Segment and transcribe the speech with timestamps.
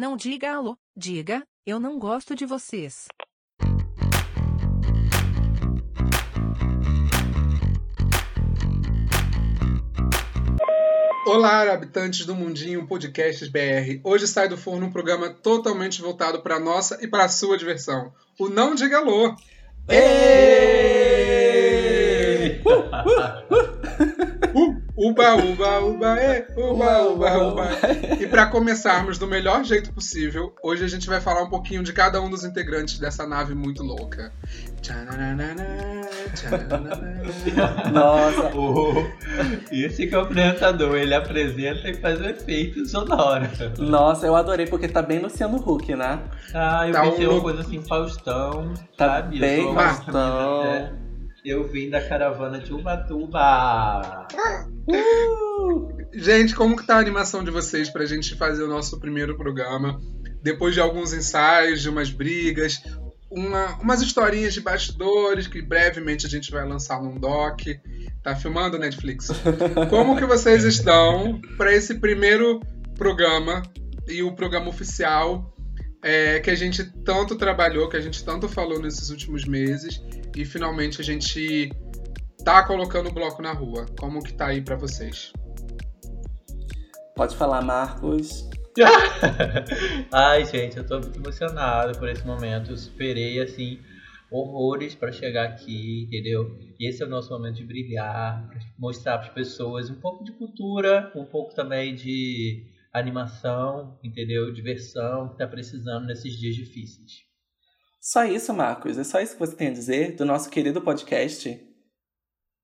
[0.00, 3.06] Não diga alô, diga, eu não gosto de vocês.
[11.26, 14.00] Olá, habitantes do Mundinho Podcasts BR.
[14.02, 18.10] Hoje sai do forno um programa totalmente voltado para nossa e para a sua diversão.
[18.38, 19.36] O Não Diga Alô.
[19.86, 21.10] Ei!
[22.62, 23.59] Uh,
[25.00, 27.68] uba, uba, uba, é, uba, uba, uba.
[28.20, 31.92] E para começarmos do melhor jeito possível, hoje a gente vai falar um pouquinho de
[31.92, 34.32] cada um dos integrantes dessa nave muito louca.
[37.92, 39.06] Nossa, o...
[39.70, 43.46] esse que é o apresentador, ele apresenta e faz o efeito sonoro.
[43.78, 46.20] Nossa, eu adorei porque tá bem Luciano Huck, né?
[46.54, 49.38] Ah, eu Tá pensei um- uma coisa assim, Faustão, Tá sabe?
[49.38, 50.90] Bem Faustão.
[51.44, 54.26] Eu vim da caravana de Ubatuba.
[56.12, 60.00] Gente, como que tá a animação de vocês pra gente fazer o nosso primeiro programa?
[60.42, 62.82] Depois de alguns ensaios, de umas brigas,
[63.30, 67.60] uma- umas historinhas de bastidores que brevemente a gente vai lançar num doc.
[68.22, 69.28] Tá filmando, Netflix?
[69.88, 72.60] Como que vocês estão para esse primeiro
[72.96, 73.62] programa
[74.08, 75.54] e o programa oficial
[76.02, 80.02] é, que a gente tanto trabalhou, que a gente tanto falou nesses últimos meses
[80.36, 81.70] e finalmente a gente
[82.44, 83.86] tá colocando o bloco na rua?
[83.98, 85.32] Como que tá aí pra vocês?
[87.14, 88.48] Pode falar, Marcos.
[90.12, 92.70] Ai, gente, eu tô muito emocionado por esse momento.
[92.70, 93.78] Eu superei, assim,
[94.30, 96.56] horrores pra chegar aqui, entendeu?
[96.78, 101.12] E esse é o nosso momento de brilhar, mostrar pras pessoas um pouco de cultura,
[101.14, 104.52] um pouco também de animação, entendeu?
[104.52, 107.12] Diversão, que tá precisando nesses dias difíceis.
[108.00, 108.96] Só isso, Marcos?
[108.98, 111.66] É só isso que você tem a dizer do nosso querido podcast?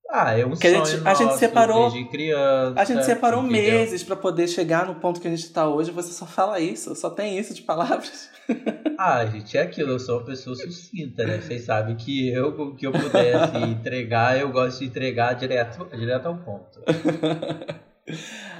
[0.09, 2.79] Ah, é um Que a sonho gente- a gente nosso separou- desde criança.
[2.79, 3.61] A gente separou entendeu?
[3.73, 5.91] meses pra poder chegar no ponto que a gente tá hoje.
[5.91, 8.29] Você só fala isso, só tem isso de palavras.
[8.99, 11.39] Ah, gente, é aquilo, eu sou uma pessoa sucinta, né?
[11.39, 16.35] Vocês sabem que eu, que eu pudesse entregar, eu gosto de entregar direto, direto ao
[16.39, 16.81] ponto.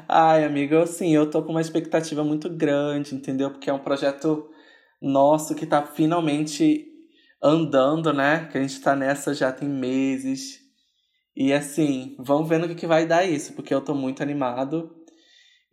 [0.08, 3.52] Ai, amigo, assim, eu tô com uma expectativa muito grande, entendeu?
[3.52, 4.50] Porque é um projeto
[5.02, 6.86] nosso que tá finalmente
[7.42, 8.48] andando, né?
[8.52, 10.60] Que a gente tá nessa já tem meses.
[11.36, 14.97] E assim, vamos ver no que, que vai dar isso, porque eu tô muito animado.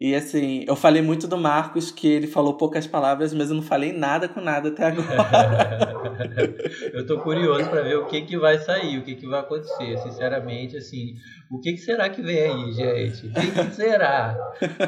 [0.01, 3.63] E assim, eu falei muito do Marcos, que ele falou poucas palavras, mas eu não
[3.63, 5.95] falei nada com nada até agora.
[6.93, 9.97] eu tô curioso pra ver o que que vai sair, o que que vai acontecer,
[9.99, 11.15] sinceramente, assim,
[11.49, 13.29] o que que será que vem aí, gente?
[13.29, 14.37] O que que será?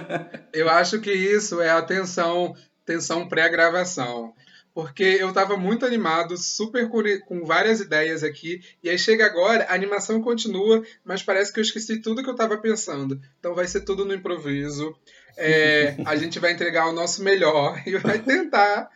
[0.52, 2.52] Eu acho que isso é a tensão,
[2.84, 4.32] tensão pré-gravação.
[4.76, 9.74] Porque eu tava muito animado, super com, várias ideias aqui, e aí chega agora, a
[9.74, 13.18] animação continua, mas parece que eu esqueci tudo que eu tava pensando.
[13.40, 14.94] Então vai ser tudo no improviso.
[15.34, 18.90] É, a gente vai entregar o nosso melhor e vai tentar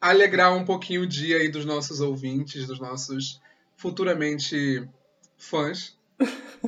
[0.00, 3.40] alegrar um pouquinho o dia aí dos nossos ouvintes, dos nossos
[3.76, 4.84] futuramente
[5.38, 5.96] fãs.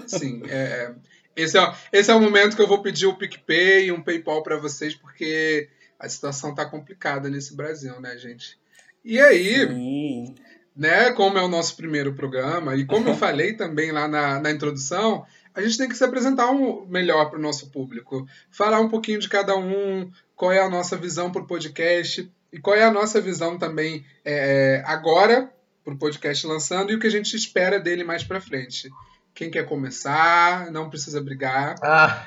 [0.06, 0.94] Sim, é,
[1.34, 4.44] esse, é, esse é o momento que eu vou pedir o PicPay e um PayPal
[4.44, 5.69] para vocês, porque
[5.99, 8.59] a situação tá complicada nesse Brasil, né, gente?
[9.05, 10.34] E aí, Sim.
[10.75, 14.50] né, como é o nosso primeiro programa, e como eu falei também lá na, na
[14.50, 18.27] introdução, a gente tem que se apresentar um melhor para o nosso público.
[18.50, 22.59] Falar um pouquinho de cada um, qual é a nossa visão para o podcast, e
[22.59, 25.53] qual é a nossa visão também é, agora
[25.84, 28.91] para o podcast lançando, e o que a gente espera dele mais para frente.
[29.34, 31.75] Quem quer começar, não precisa brigar.
[31.83, 32.25] Ah,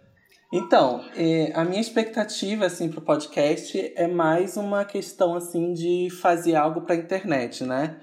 [0.52, 6.54] Então, eh, a minha expectativa assim pro podcast é mais uma questão assim de fazer
[6.54, 7.96] algo para internet, né?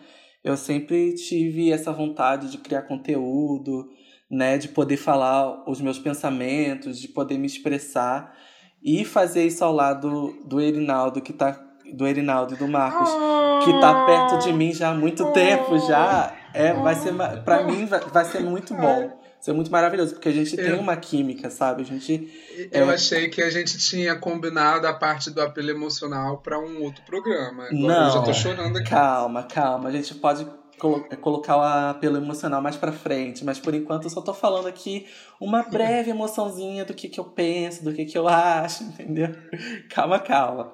[0.44, 3.90] Eu sempre tive essa vontade de criar conteúdo,
[4.30, 8.36] né, de poder falar os meus pensamentos, de poder me expressar
[8.84, 11.58] e fazer isso ao lado do Erinaldo que tá
[11.94, 13.10] do Erinaldo e do Marcos,
[13.64, 17.14] que tá perto de mim já há muito tempo já, é vai ser
[17.46, 19.23] para mim vai, vai ser muito bom.
[19.44, 21.82] Vai ser muito maravilhoso, porque a gente tem uma química, sabe?
[21.82, 22.32] A gente
[22.72, 22.94] Eu É.
[22.94, 27.64] achei que a gente tinha combinado a parte do apelo emocional para um outro programa.
[27.66, 28.06] Agora Não.
[28.08, 28.90] eu já tô chorando aqui.
[28.90, 29.90] Calma, calma.
[29.90, 30.48] A gente pode
[30.80, 34.68] colo- colocar o apelo emocional mais pra frente, mas por enquanto eu só tô falando
[34.68, 35.08] aqui
[35.42, 39.28] uma breve emoçãozinha do que, que eu penso, do que, que eu acho, entendeu?
[39.90, 40.72] Calma, calma.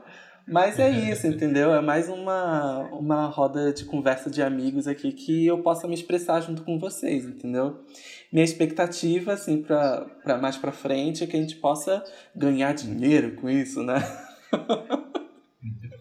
[0.52, 1.72] Mas é isso, entendeu?
[1.74, 6.42] É mais uma, uma roda de conversa de amigos aqui que eu possa me expressar
[6.42, 7.84] junto com vocês, entendeu?
[8.32, 12.04] Minha expectativa, assim, pra, pra mais pra frente é que a gente possa
[12.36, 13.96] ganhar dinheiro com isso, né?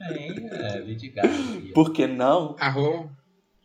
[0.09, 1.73] bem, é.
[1.73, 2.57] Por que não?
[2.59, 3.11] Arro,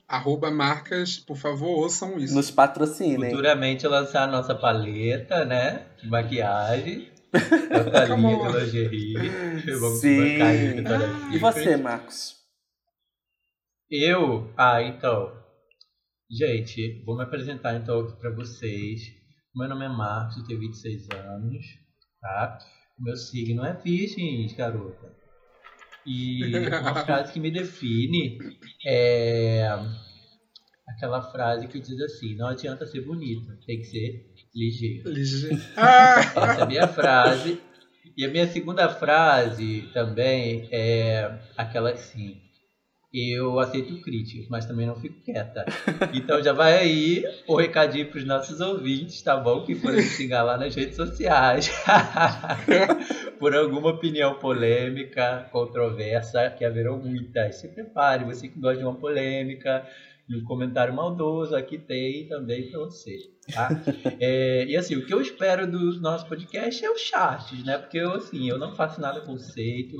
[0.07, 2.35] arroba marcas, por favor, ouçam isso.
[2.35, 3.31] Nos patrocinem.
[3.31, 5.85] Futuramente lançar a nossa paleta, né?
[6.01, 7.11] De maquiagem.
[7.69, 9.71] Natalia de lingerie.
[9.79, 10.33] Vamos Sim.
[10.33, 11.77] bancar aí, Vitória E você.
[11.77, 12.35] Marcos?
[13.89, 14.51] Eu?
[14.57, 15.42] Ah, então.
[16.35, 19.01] Gente, vou me apresentar então aqui pra vocês.
[19.55, 21.63] Meu nome é Marcos, eu tenho 26 anos,
[22.19, 22.57] tá?
[22.97, 25.15] O meu signo é virgem, garota.
[26.03, 26.41] E
[26.81, 28.39] uma frase que me define
[28.83, 29.61] é
[30.87, 35.11] aquela frase que diz assim: não adianta ser bonita, tem que ser ligeiro.
[35.11, 35.61] Ligeiro.
[35.77, 37.61] Essa é a minha frase.
[38.17, 42.42] E a minha segunda frase também é aquela assim.
[43.13, 45.63] Eu aceito críticas, mas também não fico quieta.
[46.11, 49.63] Então já vai aí o recadinho para os nossos ouvintes, tá bom?
[49.63, 51.71] Que forem me xingar lá nas redes sociais.
[53.37, 57.57] Por alguma opinião polêmica, controversa, que haverão muitas.
[57.57, 59.85] Se prepare, você que gosta de uma polêmica,
[60.27, 63.17] de um comentário maldoso, aqui tem também para você.
[63.51, 63.69] Tá?
[64.19, 67.77] É, e assim, o que eu espero do nosso podcast é os charts, né?
[67.77, 69.97] Porque eu, assim, eu não faço nada conceito,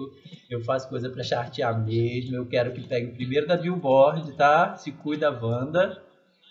[0.50, 4.76] eu faço coisa pra chartear mesmo, eu quero que pegue o primeiro da Billboard, tá?
[4.78, 6.02] Se cuida, Wanda.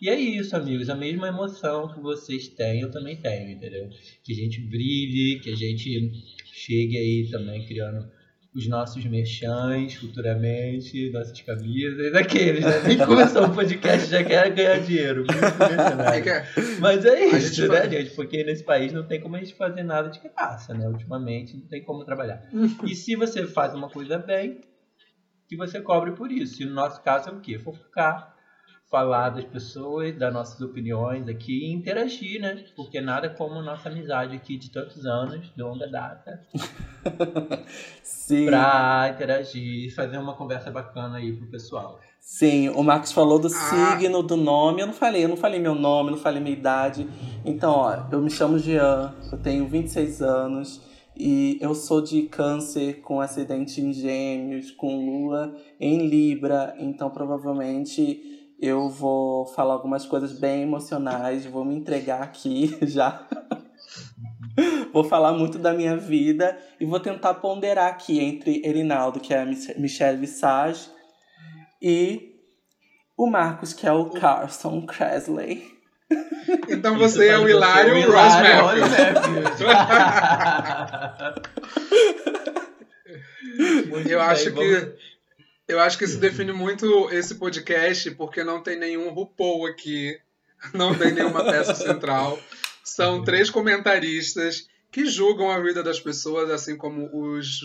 [0.03, 3.89] E é isso, amigos, a mesma emoção que vocês têm, eu também tenho, entendeu?
[4.25, 6.11] Que a gente brilhe, que a gente
[6.53, 8.11] chegue aí também criando
[8.54, 12.82] os nossos merchans futuramente, nossas camisas, daqueles, né?
[12.87, 15.25] Nem começou o podcast, já quer ganhar dinheiro.
[16.14, 18.10] É que- Mas é isso, gente né, gente?
[18.14, 20.87] Porque nesse país não tem como a gente fazer nada de graça, né?
[20.87, 22.43] Ultimamente não tem como trabalhar.
[22.87, 24.60] e se você faz uma coisa bem,
[25.49, 26.62] que você cobre por isso.
[26.62, 27.58] E no nosso caso é o quê?
[27.58, 28.31] Fofocar,
[28.93, 32.62] falar das pessoas, das nossas opiniões aqui e interagir, né?
[32.77, 36.43] Porque nada como nossa amizade aqui de tantos anos, de longa data,
[38.05, 38.44] Sim.
[38.47, 41.99] pra interagir, fazer uma conversa bacana aí pro pessoal.
[42.21, 43.50] Sim, o Marcos falou do Ah.
[43.99, 44.83] signo, do nome.
[44.83, 47.09] Eu não falei, eu não falei meu nome, não falei minha idade.
[47.47, 50.83] Então, ó, eu me chamo Jean, eu tenho 26 anos
[51.17, 56.75] e eu sou de câncer com acidente em gêmeos, com lua em Libra.
[56.79, 58.31] Então, provavelmente
[58.62, 63.26] eu vou falar algumas coisas bem emocionais, vou me entregar aqui já.
[64.93, 69.41] Vou falar muito da minha vida e vou tentar ponderar aqui entre Erinaldo, que é
[69.41, 70.88] a Mich- Michelle Visage,
[71.81, 72.37] e
[73.17, 75.64] o Marcos, que é o Carson Cresley.
[76.69, 79.62] Então você é o Hilário o Ross Matthews.
[84.09, 84.94] Eu acho que
[85.73, 90.19] eu acho que isso define muito esse podcast, porque não tem nenhum RuPaul aqui,
[90.73, 92.39] não tem nenhuma peça central.
[92.85, 97.61] São três comentaristas que julgam a vida das pessoas, assim como os,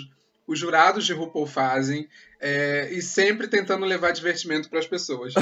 [0.48, 2.08] os jurados de RuPaul fazem,
[2.40, 5.34] é, e sempre tentando levar divertimento para as pessoas.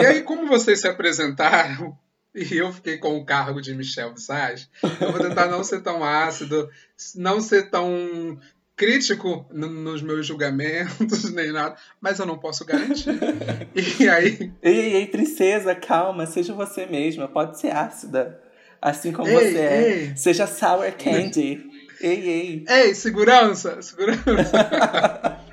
[0.00, 1.96] E aí, como vocês se apresentaram,
[2.34, 6.02] e eu fiquei com o cargo de Michel Visage, eu vou tentar não ser tão
[6.02, 6.68] ácido,
[7.14, 8.40] não ser tão
[8.76, 13.10] crítico n- nos meus julgamentos, nem nada, mas eu não posso garantir.
[14.00, 18.40] E aí, Ei, ei, ei, princesa, calma, seja você mesma, pode ser ácida.
[18.80, 19.88] Assim como Ei, você é.
[19.92, 20.16] ei.
[20.16, 21.64] Seja sour candy.
[22.00, 22.64] Ei, ei.
[22.68, 25.40] ei, segurança, segurança.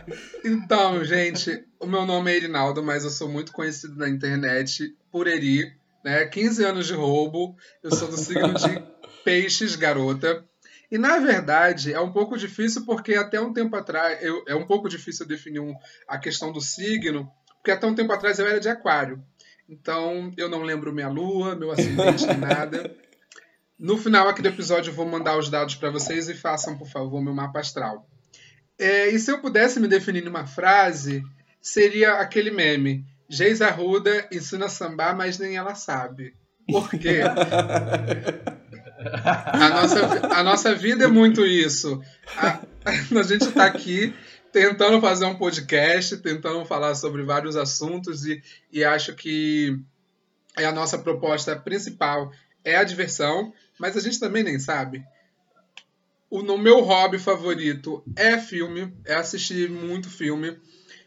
[0.44, 5.28] Então, gente, o meu nome é Erinaldo, mas eu sou muito conhecido na internet por
[5.28, 5.72] Eri,
[6.04, 6.26] né?
[6.26, 8.84] 15 anos de roubo, eu sou do signo de
[9.24, 10.44] peixes, garota.
[10.92, 14.68] E na verdade é um pouco difícil porque até um tempo atrás, eu, é um
[14.68, 15.74] pouco difícil definir um-
[16.08, 19.24] a questão do signo, porque até um tempo atrás eu era de aquário.
[19.70, 22.94] Então eu não lembro minha lua, meu ascendente, nada.
[23.80, 26.88] No final aqui do episódio eu vou mandar os dados para vocês e façam, por
[26.90, 28.06] favor, meu mapa astral.
[28.78, 31.24] É, e se eu pudesse me definir numa frase,
[31.62, 33.06] seria aquele meme.
[33.30, 36.34] Geis Arruda ensina a sambar, mas nem ela sabe.
[36.68, 37.22] Por quê?
[39.46, 42.02] A nossa, a nossa vida é muito isso.
[42.38, 42.60] A,
[43.20, 44.14] a gente está aqui
[44.52, 49.80] tentando fazer um podcast, tentando falar sobre vários assuntos e, e acho que
[50.58, 52.32] é a nossa proposta principal
[52.64, 55.04] é a diversão, mas a gente também nem sabe.
[56.30, 60.58] O no meu hobby favorito é filme, é assistir muito filme.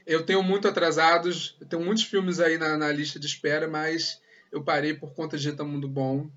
[0.06, 4.20] Eu tenho muito atrasados, tenho muitos filmes aí na, na lista de espera, mas
[4.52, 6.28] eu parei por conta de Tá Mundo Bom.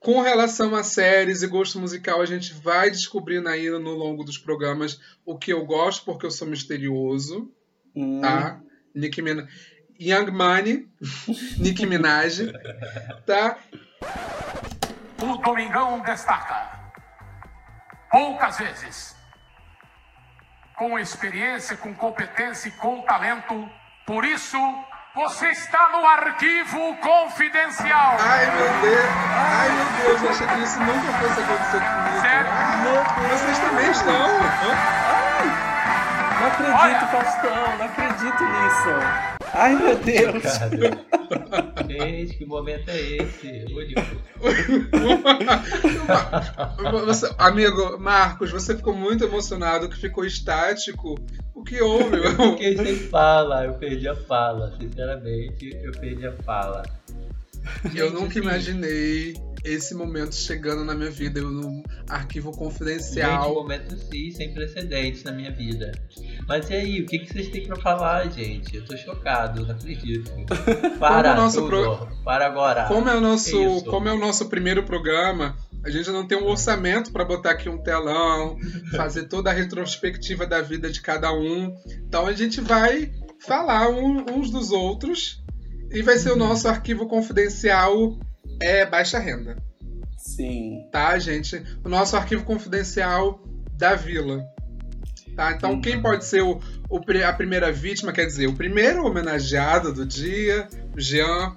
[0.00, 4.38] Com relação a séries e gosto musical, a gente vai descobrindo aí no longo dos
[4.38, 7.52] programas o que eu gosto, porque eu sou misterioso,
[7.96, 8.60] Hum, tá?
[8.94, 9.48] Nicki Minaj.
[10.00, 10.88] Young Money,
[11.58, 12.52] Nicki Minaj,
[13.26, 13.58] tá?
[15.20, 16.78] O Domingão destaca.
[18.10, 19.16] Poucas vezes.
[20.76, 23.68] Com experiência, com competência e com talento.
[24.06, 24.56] Por isso,
[25.18, 28.16] você está no arquivo confidencial.
[28.20, 29.04] Ai, meu Deus.
[29.34, 30.22] Ai, meu Deus.
[30.22, 32.20] Eu achei que isso nunca fosse acontecer comigo.
[32.20, 32.50] Sério?
[33.28, 34.14] Vocês também estão.
[34.14, 35.67] Ai.
[36.40, 38.92] Não acredito, Faustão, não acredito nisso.
[39.54, 40.42] Ai, meu Deus.
[40.42, 40.68] Cara,
[41.88, 43.64] gente, que momento é esse?
[43.72, 44.00] Único.
[47.06, 51.14] Você- amigo Marcos, você ficou muito emocionado, que ficou estático.
[51.54, 52.18] O que houve?
[52.18, 54.72] Eu fiquei sem fala, eu perdi a fala.
[54.78, 56.82] Sinceramente, eu perdi a fala.
[57.94, 59.34] Eu nunca assim, imaginei
[59.64, 63.54] esse momento chegando na minha vida, eu num arquivo Gente, um confidencial.
[63.54, 65.92] momento sim, sem precedentes na minha vida.
[66.46, 68.76] Mas e aí, o que, que vocês têm pra falar, gente?
[68.76, 70.30] Eu tô chocado, não acredito.
[70.98, 72.84] Para Como o nosso tudo, pro- para agora.
[72.86, 73.84] Como é o nosso, isso?
[73.86, 77.68] como é o nosso primeiro programa, a gente não tem um orçamento para botar aqui
[77.68, 78.56] um telão,
[78.96, 81.74] fazer toda a retrospectiva da vida de cada um.
[82.06, 83.12] Então a gente vai
[83.44, 85.42] falar um- uns dos outros
[85.90, 88.18] e vai ser o nosso arquivo confidencial
[88.60, 89.56] é baixa renda,
[90.16, 90.88] Sim.
[90.90, 91.62] tá, gente?
[91.84, 93.42] O nosso arquivo confidencial
[93.72, 94.44] da vila.
[95.36, 95.52] Tá?
[95.52, 100.04] Então quem pode ser o, o a primeira vítima, quer dizer, o primeiro homenageado do
[100.04, 100.66] dia,
[100.96, 101.56] o Jean,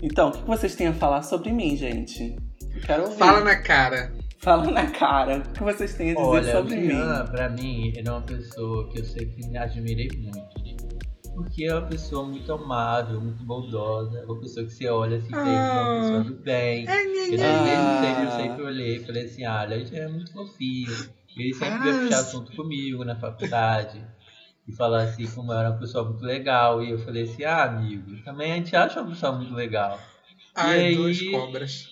[0.00, 2.36] Então, o que vocês têm a falar sobre mim, gente?
[2.74, 3.18] Eu quero ouvir.
[3.18, 4.12] fala na cara.
[4.38, 5.38] Fala na cara.
[5.38, 6.90] O que vocês têm a dizer Olha, sobre mim?
[6.90, 10.87] Jean, pra mim, ele é uma pessoa que eu sempre admirei muito.
[11.38, 15.38] Porque é uma pessoa muito amável, muito bondosa, uma pessoa que você olha assim, é
[15.38, 16.84] uma pessoa do bem.
[16.88, 18.00] Ah.
[18.00, 21.10] sempre eu sempre olhei e falei assim, ah, ele é muito fofinho.
[21.36, 24.04] E ele sempre veio Ah, puxar assunto comigo na faculdade.
[24.66, 26.82] E falar assim como eu era uma pessoa muito legal.
[26.82, 29.98] E eu falei assim, ah, amigo, também a gente acha uma pessoa muito legal.
[30.56, 31.88] Ai, aí- duas cobras.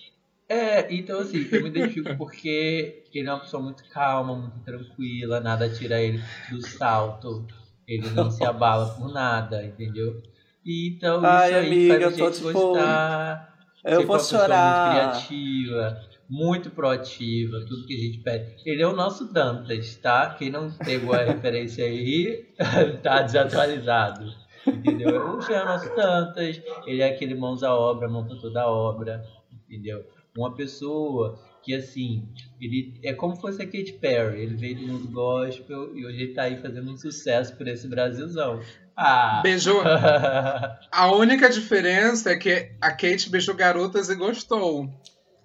[0.49, 5.39] É, então assim, eu me identifico porque ele é uma pessoa muito calma, muito tranquila,
[5.41, 7.45] nada tira ele do salto,
[7.87, 10.21] ele não se abala por nada, entendeu?
[10.65, 13.57] E então Ai, isso aí amiga, faz a gente tipo, gostar.
[13.85, 14.93] Eu vou chorar.
[14.93, 18.55] Muito criativa, muito proativa, tudo que a gente pede.
[18.65, 20.35] Ele é o nosso Dantas, tá?
[20.37, 22.45] Quem não pegou a referência aí,
[23.01, 24.25] tá desatualizado.
[24.67, 25.37] Entendeu?
[25.37, 28.69] O Jean é o nosso Dantas, ele é aquele mãos à obra, monta toda a
[28.69, 29.23] obra,
[29.69, 30.03] entendeu?
[30.37, 32.23] Uma pessoa que assim,
[32.61, 36.21] ele é como se fosse a Katy Perry, ele veio do mundo gospel e hoje
[36.21, 38.61] ele tá aí fazendo um sucesso por esse Brasilzão.
[38.95, 39.41] Ah!
[39.43, 39.83] Beijou.
[40.89, 44.89] A única diferença é que a Kate beijou garotas e gostou.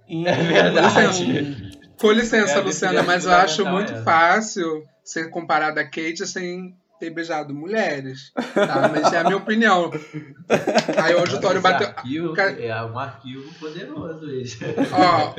[0.08, 1.72] É verdade.
[2.00, 4.04] Com licença, É, Luciana, mas eu acho muito essa.
[4.04, 8.32] fácil ser comparada a Kate sem ter beijado mulheres.
[8.54, 8.88] Tá?
[8.88, 9.90] Mas é a minha opinião.
[11.02, 11.88] Aí o auditório bateu.
[11.88, 14.58] Arquivo, É um arquivo poderoso esse.
[14.92, 15.34] Ó,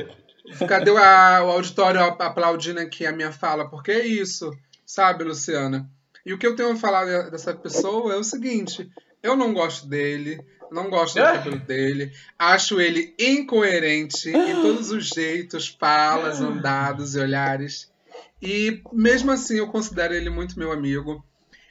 [0.68, 3.68] cadê o, a- o auditório aplaudindo aqui a minha fala?
[3.68, 4.50] Porque é isso,
[4.84, 5.88] sabe, Luciana?
[6.24, 8.88] E o que eu tenho a falar de- dessa pessoa é o seguinte:
[9.22, 15.06] eu não gosto dele, não gosto do cabelo dele, acho ele incoerente em todos os
[15.08, 17.92] jeitos, falas, andados e olhares.
[18.40, 21.24] E mesmo assim eu considero ele muito meu amigo.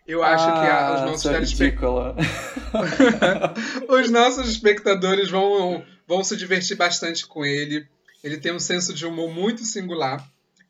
[0.06, 2.28] Eu acho que a- os Ah, nossos telespectadores
[3.88, 7.88] os nossos espectadores vão, vão se divertir bastante com ele.
[8.24, 10.26] Ele tem um senso de humor muito singular,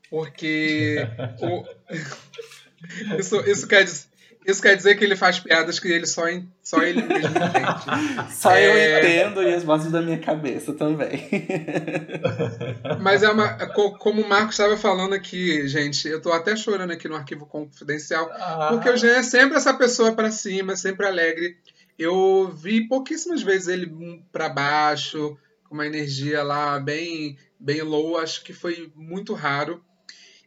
[0.09, 0.97] porque
[1.39, 1.63] o-
[3.19, 4.09] isso, isso, quer, diz-
[4.45, 6.23] isso quer dizer que ele faz piadas que ele só,
[6.63, 8.33] só ele mesmo entende.
[8.33, 8.65] Só É.
[8.65, 11.29] eu entendo e as vozes da minha cabeça também.
[12.99, 13.53] Mas é uma.
[13.67, 17.45] co- Como o Marcos estava falando aqui, gente, eu tô até chorando aqui no arquivo
[17.45, 18.29] confidencial,
[18.69, 21.55] Porque o Jean é sempre essa pessoa pra cima, sempre alegre.
[21.97, 23.93] Eu vi pouquíssimas vezes ele
[24.31, 25.37] pra baixo,
[25.73, 29.83] uma energia lá bem, bem low, acho que foi muito raro.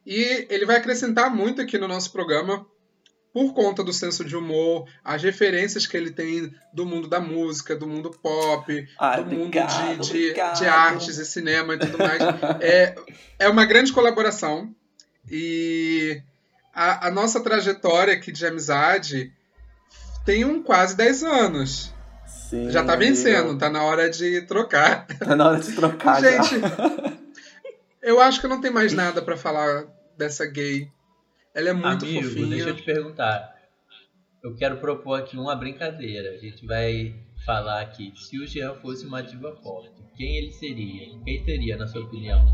[0.06, 2.64] E ele vai acrescentar muito aqui no nosso programa
[3.33, 7.76] por conta do senso de humor, as referências que ele tem do mundo da música,
[7.76, 10.59] do mundo pop, Ai, do mundo obrigado, de, de, obrigado.
[10.59, 12.23] de artes e cinema e tudo mais.
[12.62, 12.95] É,
[13.38, 14.75] é uma grande colaboração.
[15.30, 16.23] E
[16.73, 19.30] a, a nossa trajetória aqui de amizade
[20.25, 21.92] tem um quase 10 anos.
[22.48, 25.06] Sim, Já tá vencendo, tá na hora de trocar.
[25.18, 26.20] Tá na hora de trocar.
[26.22, 26.54] Gente,
[28.02, 29.84] eu acho que não tem mais nada pra falar
[30.16, 30.88] dessa gay.
[31.54, 32.46] Ela é muito Amigo, fofinha.
[32.48, 33.52] deixa eu te perguntar.
[34.44, 36.30] Eu quero propor aqui uma brincadeira.
[36.30, 38.12] A gente vai falar aqui.
[38.16, 41.18] Se o Jean fosse uma diva pop, quem ele seria?
[41.24, 42.44] Quem seria, na sua opinião?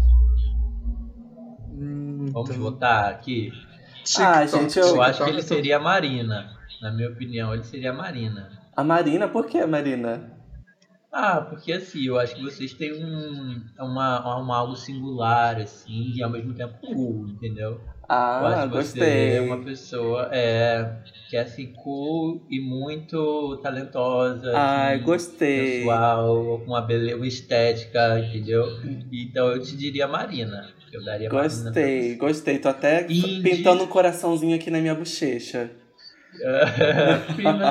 [1.70, 3.52] Hum, Vamos então, votar aqui?
[4.18, 6.56] Ah, TikTok, gente, eu- Eu acho que ele seria a Marina.
[6.80, 8.61] Na minha opinião, ele seria a Marina.
[8.74, 10.30] A Marina, por que a Marina?
[11.12, 16.22] Ah, porque assim, eu acho que vocês têm um, uma, um algo singular, assim, e
[16.22, 17.72] ao mesmo tempo cool, entendeu?
[17.72, 19.36] eu Ah, acho que você gostei.
[19.36, 24.52] é uma pessoa é, que é assim, cool e muito talentosa.
[24.56, 25.76] Ai, assim, gostei.
[25.80, 28.64] Sensual, com uma beleza, uma estética, entendeu?
[29.12, 30.66] Então eu te diria Marina.
[30.90, 32.16] Eu daria uma Gostei, você.
[32.16, 32.58] gostei.
[32.58, 33.42] Tô até Indie.
[33.42, 35.70] pintando um coraçãozinho aqui na minha bochecha.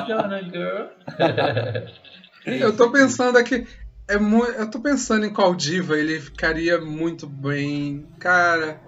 [0.06, 0.86] Dona, girl.
[2.44, 3.66] Eu tô pensando aqui.
[4.08, 4.44] É mu...
[4.44, 8.08] Eu tô pensando em qual diva ele ficaria muito bem.
[8.18, 8.80] Cara.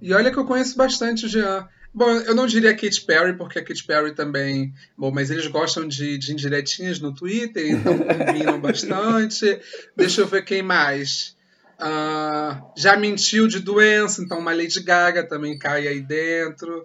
[0.00, 1.66] E olha que eu conheço bastante o Jean.
[1.94, 4.72] Bom, eu não diria Katy Perry, porque a Katy Perry também.
[4.98, 9.60] Bom, mas eles gostam de, de indiretinhas no Twitter, então combinam bastante.
[9.96, 11.36] Deixa eu ver quem mais.
[11.78, 16.84] Ah, já mentiu de doença, então uma Lady Gaga também cai aí dentro.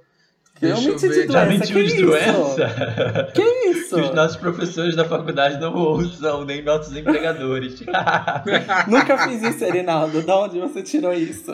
[0.62, 1.32] Eu Deixa eu menti de ver.
[1.32, 2.06] Já Doença, mentiu que de isso?
[2.06, 3.32] doença?
[3.34, 3.96] Que isso?
[3.96, 7.82] Que os nossos professores da faculdade não ouçam, nem nossos empregadores.
[8.88, 10.22] Nunca fiz isso, Erinaldo.
[10.22, 11.54] De onde você tirou isso?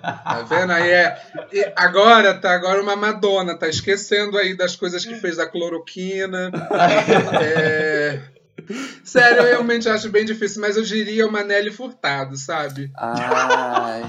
[0.00, 0.72] Tá vendo?
[0.72, 1.18] Aí é.
[1.52, 6.50] e agora tá agora uma Madonna, tá esquecendo aí das coisas que fez da cloroquina.
[7.42, 8.20] É,
[9.02, 12.90] Sério, eu realmente acho bem difícil, mas eu diria uma Nelly Furtado, sabe?
[12.96, 14.04] Ai.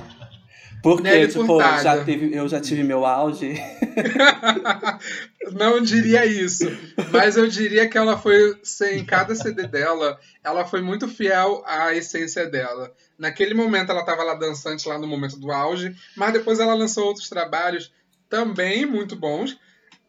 [0.85, 1.83] Porque, Nelly tipo, Furtado.
[1.83, 3.55] já teve, eu já tive meu auge.
[5.51, 6.65] Não diria isso,
[7.11, 11.93] mas eu diria que ela foi, sem cada CD dela, ela foi muito fiel à
[11.93, 12.91] essência dela.
[13.17, 17.05] Naquele momento ela estava lá dançante, lá no momento do auge, mas depois ela lançou
[17.05, 17.91] outros trabalhos
[18.29, 19.57] também muito bons,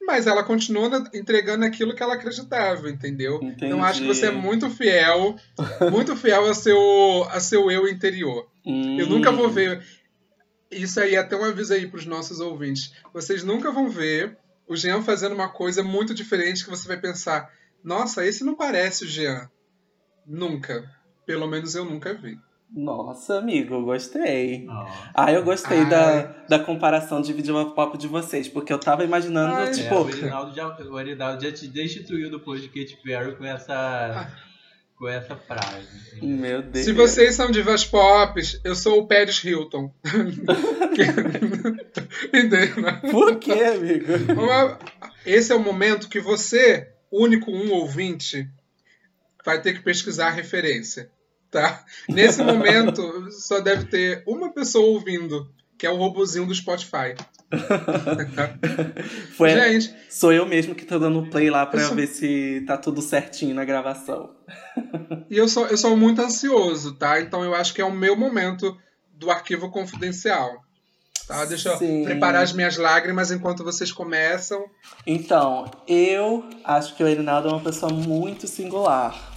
[0.06, 3.36] mas ela continuou na- entregando aquilo que ela acreditava, entendeu?
[3.36, 3.64] Entendi.
[3.66, 5.36] Então acho que você é muito fiel,
[5.90, 8.46] muito fiel a seu, a seu eu interior.
[8.64, 9.08] Eu Hum.
[9.08, 9.80] nunca vou ver.
[10.70, 12.92] Isso aí, até um aviso aí pros nossos ouvintes.
[13.12, 17.50] Vocês nunca vão ver o Jean fazendo uma coisa muito diferente que você vai pensar:
[17.82, 19.48] nossa, esse não parece o Jean.
[20.26, 20.90] Nunca.
[21.24, 22.38] Pelo menos eu nunca vi.
[22.74, 24.66] Nossa, amigo, gostei.
[24.68, 24.86] Ó.
[25.14, 25.88] Ah, eu gostei Ai.
[25.88, 29.68] da, da comparação de vídeo papo de vocês, porque eu tava imaginando, Ai.
[29.68, 34.32] É, tipo, o Erinaldo já, já te destituiu depois de Katy Perry com essa,
[34.96, 35.86] com essa frase.
[36.22, 36.84] meu Deus.
[36.84, 39.94] Se vocês são divas pop, eu sou o Paris Hilton.
[42.32, 42.74] Entendeu?
[43.10, 44.06] Por quê, amigo?
[45.24, 48.48] Esse é o momento que você, único um ouvinte,
[49.44, 51.10] vai ter que pesquisar a referência,
[51.50, 51.84] tá?
[52.08, 57.14] Nesse momento, só deve ter uma pessoa ouvindo, que é o robozinho do Spotify.
[59.36, 62.64] Foi, Gente, sou eu mesmo que tô dando play lá pra Eu sou- ver se
[62.66, 64.30] tá tudo certinho na gravação.
[65.30, 67.20] e eu sou, eu sou muito ansioso, tá?
[67.20, 68.76] Então eu acho que é o meu momento
[69.12, 70.50] do arquivo confidencial.
[71.28, 71.44] Tá?
[71.44, 72.04] Deixa eu Sim.
[72.04, 74.64] preparar as minhas lágrimas enquanto vocês começam.
[75.04, 79.32] Então, eu acho que o Erinaldo é uma pessoa muito singular.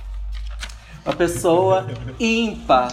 [1.04, 1.88] Uma pessoa
[2.20, 2.92] ímpar.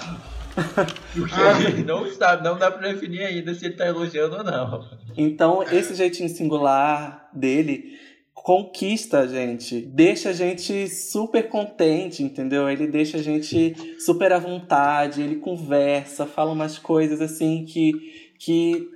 [1.15, 4.85] Porque não, sabe, não dá pra definir ainda se ele tá elogiando ou não.
[5.17, 7.97] Então, esse jeitinho singular dele
[8.35, 12.69] conquista a gente, deixa a gente super contente, entendeu?
[12.71, 17.93] Ele deixa a gente super à vontade, ele conversa, fala umas coisas assim que,
[18.39, 18.89] que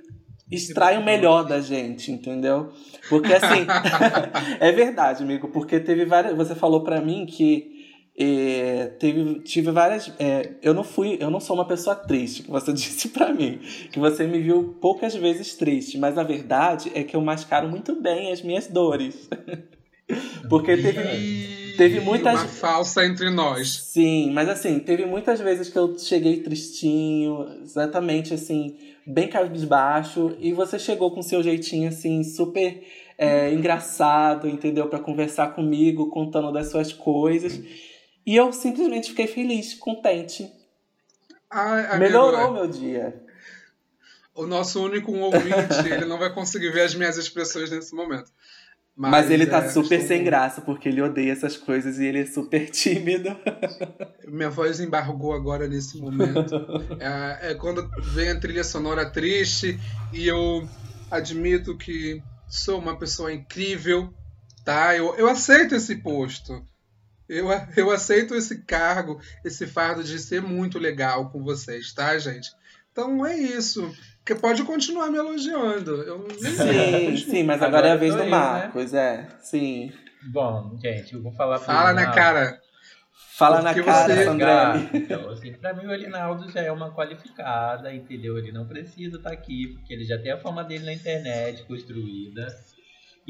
[0.49, 2.71] extrai o melhor da gente, entendeu?
[3.09, 3.65] Porque assim,
[4.59, 6.35] é verdade, amigo, porque teve várias.
[6.35, 7.70] Você falou pra mim que
[8.99, 10.11] teve, tive várias.
[10.19, 13.59] é, eu não fui, eu não sou uma pessoa triste, que você disse pra mim.
[13.91, 17.99] Que você me viu poucas vezes triste, mas a verdade é que eu mascaro muito
[18.01, 19.29] bem as minhas dores.
[20.49, 21.61] Porque teve.
[21.77, 23.71] Teve muitas- Uma falsa entre nós.
[23.85, 28.75] Sim, mas assim, teve muitas vezes que eu cheguei tristinho, exatamente assim,
[29.07, 32.83] bem cabisbaixo, e você chegou com seu jeitinho assim, super
[33.17, 34.87] é, engraçado, entendeu?
[34.89, 37.59] Pra conversar comigo, contando das suas coisas.
[38.25, 40.51] E eu simplesmente fiquei feliz, contente.
[41.49, 43.21] Ai, Melhorou meu dia.
[44.33, 48.31] O nosso único ouvinte, ele não vai conseguir ver as minhas expressões nesse momento.
[48.95, 52.19] Mas, ele tá é, super estou- sem graça, porque ele odeia essas coisas e ele
[52.19, 53.35] é super tímido.
[54.27, 56.53] Minha voz embargou agora nesse momento.
[56.99, 59.79] é, é quando vem a trilha sonora triste
[60.13, 60.67] e eu
[61.09, 64.13] admito que sou uma pessoa incrível,
[64.63, 64.95] tá?
[64.95, 66.63] Eu, eu aceito esse posto.
[67.31, 72.51] Eu, eu aceito esse cargo, esse fardo de ser muito legal com vocês, tá, gente?
[72.91, 73.89] Então é isso.
[74.25, 76.03] Que pode continuar me elogiando.
[76.03, 78.29] Eu nem Sim, sim, mas agora, é a Agora vez do eu, né?
[78.29, 79.27] Marcos, é.
[79.39, 79.91] Sim.
[80.31, 82.59] Bom, gente, eu vou falar pro Fala na cara.
[83.37, 84.89] Fala na cara, você- Sandrelli.
[84.93, 88.37] Então, assim, pra mim o Elinaldo já é uma qualificada, entendeu?
[88.37, 92.45] Ele não precisa estar aqui, porque ele já tem a fama dele na internet construída.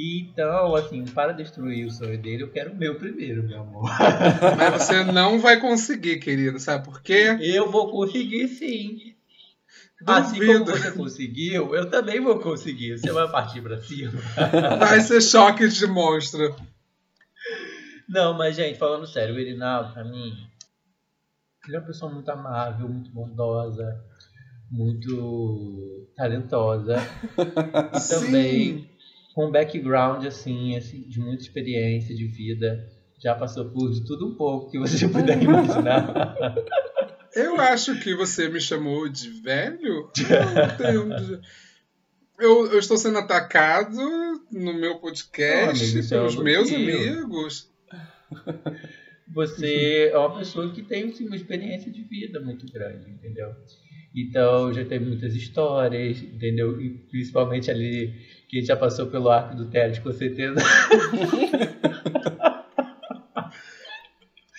[0.04, 3.90] Então, assim, para destruir o sonho dele, eu quero o meu primeiro, meu amor.
[4.58, 6.60] Mas você não vai conseguir, querido.
[6.60, 7.38] Sabe por quê?
[7.40, 9.14] Eu vou conseguir sim.
[10.06, 10.78] Assim como Duvido.
[10.78, 12.98] você conseguiu, eu também vou conseguir.
[12.98, 14.20] Você vai partir pra cima.
[14.80, 16.56] Vai ser choque de monstro.
[18.10, 20.36] Não, mas, gente, falando sério, o Erinaldo, pra mim,
[21.68, 24.04] ele é uma pessoa muito amável, muito bondosa,
[24.72, 26.98] muito talentosa
[27.38, 28.91] e também Sim.
[29.34, 32.88] Com um background assim, assim, de muita experiência de vida.
[33.24, 36.56] Já passou por de tudo um pouco que você puder imaginar.
[37.36, 40.10] Eu acho que você me chamou de velho.
[40.20, 41.42] Eu, tenho-
[42.40, 43.96] eu, eu estou sendo atacado
[44.52, 47.70] no meu podcast é pelos meus amigos.
[49.34, 53.50] Você é uma pessoa que tem assim, uma experiência de vida muito grande, entendeu?
[54.14, 56.82] Então já teve muitas histórias, entendeu?
[56.82, 58.14] E principalmente ali
[58.52, 60.56] que já passou pelo arco do Teles, com certeza.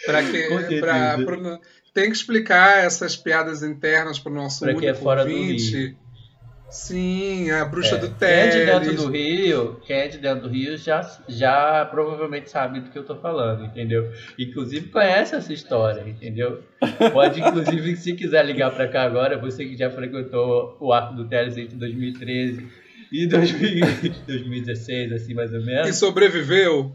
[0.06, 0.80] Pra que, Com certeza.
[0.80, 1.60] pra, pro-
[1.94, 5.30] tem que explicar essas piadas internas para o nosso Pra quem é único fora do
[5.30, 5.76] ouvinte.
[5.76, 5.96] Rio.
[6.70, 8.96] Sim, a bruxa do Quem é de dentro Teles.
[9.02, 13.04] do Rio, quem é de dentro do Rio já, já provavelmente sabe do que eu
[13.04, 14.10] tô falando, entendeu?
[14.38, 16.62] Inclusive conhece essa história, entendeu?
[17.12, 21.28] Pode, inclusive, se quiser ligar pra cá agora, você que já frequentou o arco do
[21.28, 22.66] Teles entre 2013
[23.12, 23.84] e 2000
[24.26, 25.96] 2016, assim, mais ou E menos.
[25.96, 26.94] sobreviveu.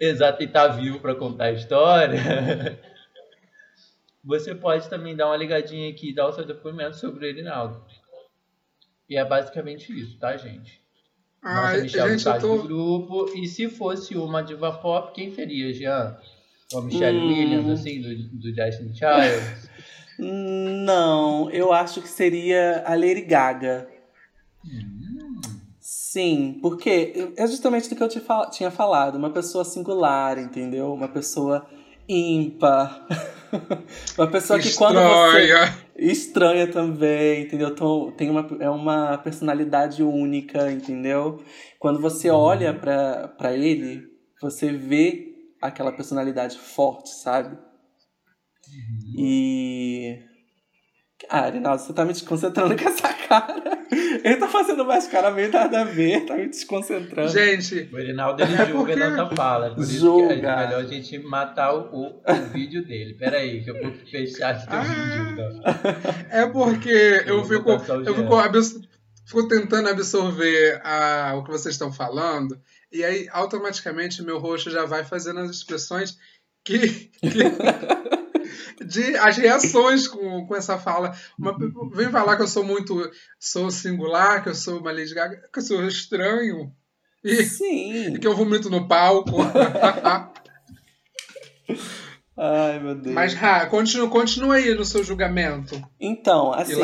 [0.00, 2.18] Exato, e tá vivo pra contar a história.
[4.24, 7.82] Você pode também dar uma ligadinha aqui e dar o seu depoimento sobre o Erinaldo.
[9.08, 10.80] E é basicamente isso, tá, gente?
[11.42, 12.62] Nossa Ai, Michelle gente, eu faz do tô.
[12.62, 13.32] grupo.
[13.34, 16.16] E se fosse uma diva pop, quem seria, Jean?
[16.72, 17.28] Uma Michelle Hum.
[17.28, 19.70] Williams, assim, do, do Destiny Child?
[20.18, 23.88] Não, eu acho que seria a Lady Gaga.
[26.12, 29.14] Sim, porque é justamente do que eu te fal- tinha falado.
[29.14, 30.92] Uma pessoa singular, entendeu?
[30.92, 31.64] Uma pessoa
[32.08, 33.06] ímpar.
[34.18, 35.42] uma pessoa que quando você.
[35.42, 35.78] Estranha.
[35.96, 37.68] Estranha também, entendeu?
[37.68, 41.44] Então, tem uma, é uma personalidade única, entendeu?
[41.78, 44.02] Quando você olha pra, pra ele,
[44.42, 47.56] você vê aquela personalidade forte, sabe?
[49.16, 50.18] E.
[51.28, 53.79] Ah, Arinaldo, você tá me desconcentrando com essa cara.
[54.24, 57.28] Ele tá fazendo mais cara meio nada a ver, tá me desconcentrando.
[57.30, 59.74] Gente, O Erinaldo ele É julga porque- e não fala.
[59.74, 60.28] Por isso Julga.
[60.28, 62.22] que é melhor a gente matar o, o,
[62.52, 63.14] vídeo dele.
[63.14, 64.82] Pera aí, que eu vou fechar esse teu Ah.
[64.82, 65.30] vídeo.
[65.32, 65.62] Então.
[66.30, 66.88] é porque
[67.26, 68.86] eu Eu fico, eu fico,
[69.26, 72.58] fico tentando absorver a, o que vocês estão falando,
[72.92, 76.16] e aí automaticamente meu rosto já vai fazendo as expressões
[76.64, 76.78] que.
[76.78, 77.10] que-
[78.84, 81.14] de as reações com, com essa fala.
[81.38, 81.56] Uma,
[81.92, 83.10] vem falar que eu sou muito.
[83.38, 86.72] sou singular, que eu sou uma Lady Gaga, que eu sou estranho.
[87.22, 88.14] E Sim.
[88.18, 89.36] que eu vomito no palco.
[92.42, 93.14] Ai, meu Deus.
[93.14, 95.78] Mas, Ra, continua, continua aí no seu julgamento.
[96.00, 96.80] Então, assim,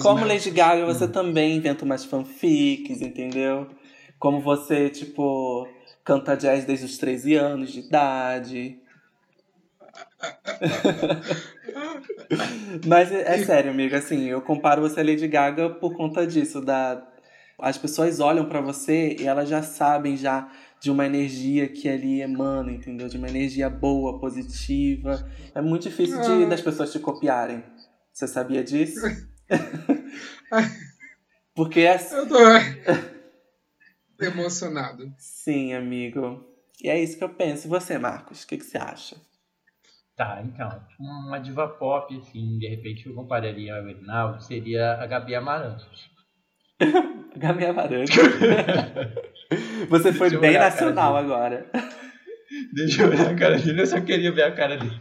[0.00, 3.66] como Lady Gaga, você também inventa umas fanfics, entendeu?
[4.20, 5.66] Como você, tipo,
[6.04, 8.79] canta jazz desde os 13 anos de idade.
[12.86, 17.06] Mas é, sério, amigo, assim, eu comparo você a Lady Gaga por conta disso, da...
[17.58, 22.22] As pessoas olham pra você e elas já sabem já de uma energia que ali
[22.22, 23.06] emana, entendeu?
[23.06, 25.28] De uma energia boa, positiva.
[25.54, 26.48] É muito difícil de, Ah.
[26.48, 27.62] das pessoas te copiarem.
[28.12, 29.00] Você sabia disso?
[31.54, 32.26] Porque é Eu
[34.16, 35.12] tô emocionado.
[35.18, 36.42] Sim, amigo.
[36.82, 37.66] E é isso que eu penso.
[37.66, 38.42] E você, Marcos?
[38.42, 39.16] O que, que você acha?
[40.20, 40.68] Tá, então.
[40.98, 46.10] Uma diva pop, assim, de repente eu compararia ao Erinaldo, seria a Gabi Amarantos.
[47.36, 48.18] Gabi Amarante.
[49.88, 51.70] você foi bem nacional agora.
[52.74, 55.00] Deixa eu olhar a cara dele, eu só queria ver a cara dele.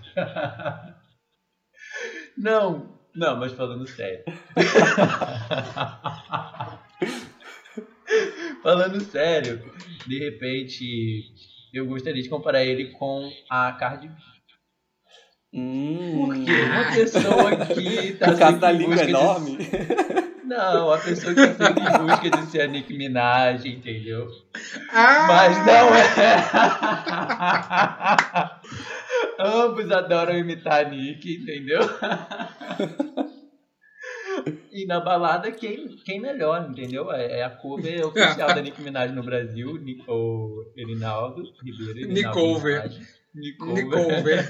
[2.38, 4.24] Não, não, mas falando sério.
[8.64, 9.62] falando sério,
[10.08, 11.26] de repente
[11.74, 14.39] eu gostaria de comparar ele com a Cardi B.
[15.54, 16.26] Hum.
[16.26, 19.58] Porque uma pessoa que tá Por causa da em língua busca de- enorme.
[20.50, 24.28] Não, a pessoa que tá sempre em busca de ser a Nicki Minaj, entendeu?
[24.92, 25.28] Ah!
[25.28, 26.10] Mas não é.
[29.40, 31.82] Ambos adoram imitar a Nick, entendeu?
[34.72, 37.12] E na balada, quem, quem melhor, entendeu?
[37.12, 42.00] É é a cover oficial da Nicki Minaj no Brasil, o Erinaldo Ribeiro.
[42.00, 42.84] Erinaldo Nicover.
[42.84, 43.00] Minaj.
[43.36, 43.84] Nicover.
[43.84, 44.48] Nicover.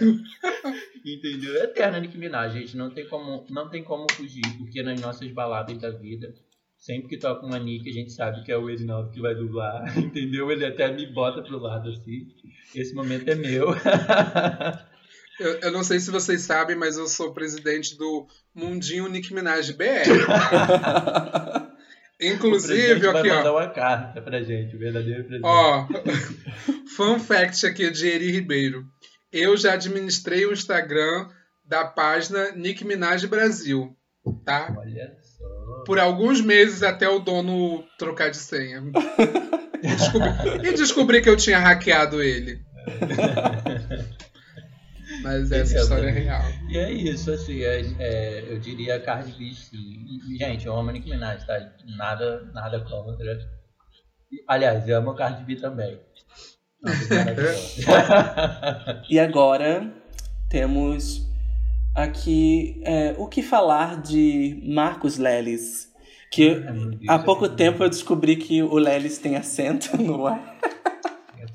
[1.05, 1.55] Entendeu?
[1.55, 2.75] É eterna Nicki Minaj, gente.
[2.77, 6.33] Não tem, como, não tem como fugir, porque nas nossas baladas da vida,
[6.77, 9.85] sempre que toca uma Nick, a gente sabe que é o Erinaldo que vai dublar,
[9.97, 10.51] entendeu?
[10.51, 12.27] Ele até me bota pro lado assim.
[12.75, 13.67] Esse momento é meu.
[15.39, 19.71] Eu, eu não sei se vocês sabem, mas eu sou presidente do Mundinho Nick Minaj
[19.71, 19.85] BR.
[22.21, 23.57] o Inclusive, vai aqui, mandar ó.
[23.57, 25.47] uma carta pra gente, o verdadeiro presidente.
[25.47, 25.87] Ó,
[26.93, 28.85] fun fact aqui de Eri Ribeiro.
[29.31, 31.29] Eu já administrei o Instagram
[31.63, 33.95] da página Nick Minaj Brasil,
[34.43, 34.75] tá?
[34.77, 35.83] Olha só.
[35.85, 38.83] por alguns meses até o dono trocar de senha.
[39.81, 42.59] E descobri, e descobri que eu tinha hackeado ele.
[45.21, 46.43] Mas essa história é real.
[46.69, 50.05] E é isso, assim, é, é, eu diria Cardi B sim.
[50.29, 51.71] E, gente, eu amo a Nicki Minaj, tá?
[51.97, 53.39] Nada, nada contra.
[54.47, 55.99] Aliás, eu amo a Cardi B também.
[59.09, 59.91] E agora
[60.49, 61.27] temos
[61.93, 65.89] aqui é, o que falar de Marcos Lelis.
[66.31, 66.63] Que
[67.07, 70.39] há pouco tempo eu descobri que o Lelis tem acento, não é?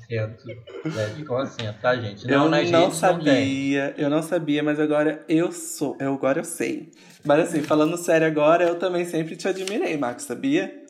[0.05, 0.43] acento.
[0.85, 2.27] Leve com acento, tá, gente?
[2.27, 5.97] Não, eu não sabia, não eu não sabia, mas agora eu sou.
[5.99, 6.91] Eu, agora eu sei.
[7.23, 10.84] Mas assim, falando sério agora, eu também sempre te admirei, Marcos, sabia?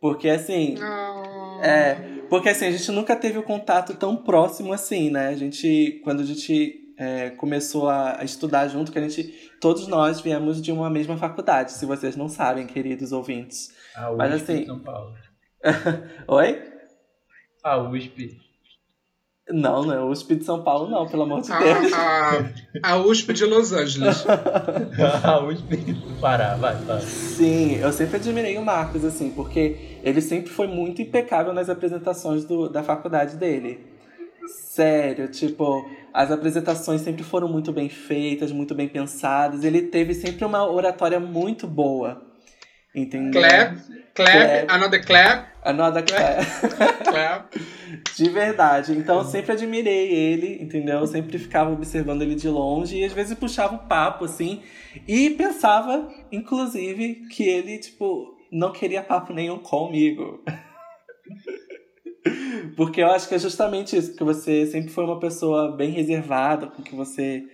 [0.00, 0.76] Porque assim.
[0.78, 1.62] Oh.
[1.62, 2.16] É.
[2.28, 5.28] Porque assim, a gente nunca teve o um contato tão próximo assim, né?
[5.28, 6.00] A gente.
[6.04, 9.50] Quando a gente é, começou a, a, estudar junto, que a gente.
[9.60, 13.74] Todos nós viemos de uma mesma faculdade, se vocês não sabem, queridos ouvintes.
[13.94, 15.14] A USP Mas, assim, São Paulo.
[16.28, 16.62] Oi?
[17.62, 18.45] A USP.
[19.48, 21.92] Não, não é a USP de São Paulo, não, pelo amor de Deus.
[21.92, 22.50] A,
[22.82, 24.24] a USP de Los Angeles.
[25.22, 27.00] a USP do Pará, vai, vai.
[27.00, 32.44] Sim, eu sempre admirei o Marcos, assim, porque ele sempre foi muito impecável nas apresentações
[32.44, 33.86] do, da faculdade dele.
[34.48, 39.62] Sério, tipo, as apresentações sempre foram muito bem feitas, muito bem pensadas.
[39.62, 42.25] Ele teve sempre uma oratória muito boa.
[42.96, 43.42] Entendeu?
[43.42, 43.76] Clap,
[44.14, 44.70] clap, clap.
[44.70, 45.48] another clap.
[45.62, 46.46] Another clap.
[47.04, 47.54] clap.
[48.16, 48.92] De verdade.
[48.92, 51.00] Então eu sempre admirei ele, entendeu?
[51.00, 54.62] Eu sempre ficava observando ele de longe e às vezes puxava um papo, assim.
[55.06, 60.42] E pensava, inclusive, que ele, tipo, não queria papo nenhum comigo.
[62.76, 66.68] Porque eu acho que é justamente isso, que você sempre foi uma pessoa bem reservada
[66.68, 67.44] com que você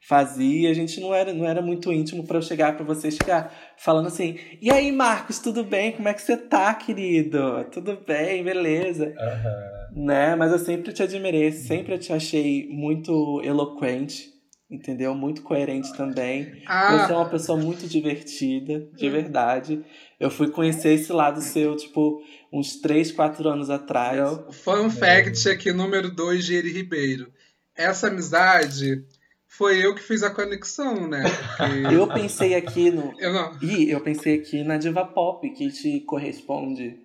[0.00, 3.52] fazia, a gente não era, não era muito íntimo para eu chegar para você chegar
[3.76, 5.92] falando assim: "E aí, Marcos, tudo bem?
[5.92, 7.64] Como é que você tá, querido?
[7.72, 10.04] Tudo bem, beleza?" Uhum.
[10.06, 10.36] Né?
[10.36, 14.28] Mas eu sempre te admirei, sempre te achei muito eloquente,
[14.70, 15.14] entendeu?
[15.14, 16.62] Muito coerente também.
[16.66, 17.06] Ah.
[17.06, 19.10] Você é uma pessoa muito divertida, de hum.
[19.10, 19.84] verdade.
[20.20, 22.20] Eu fui conhecer esse lado seu, tipo,
[22.52, 24.20] uns 3, 4 anos atrás.
[24.52, 27.32] Fun fact aqui, número 2, Geri Ribeiro.
[27.74, 29.04] Essa amizade
[29.48, 31.24] foi eu que fiz a conexão, né?
[31.56, 31.94] Porque...
[31.94, 33.14] eu pensei aqui no.
[33.18, 33.58] Eu não.
[33.62, 36.98] Ih, eu pensei aqui na Diva Pop que te corresponde.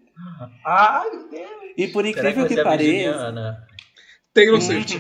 [0.66, 1.50] Ai, meu Deus!
[1.78, 3.66] E por incrível que, que pareça.
[4.34, 5.00] Taylor Swift.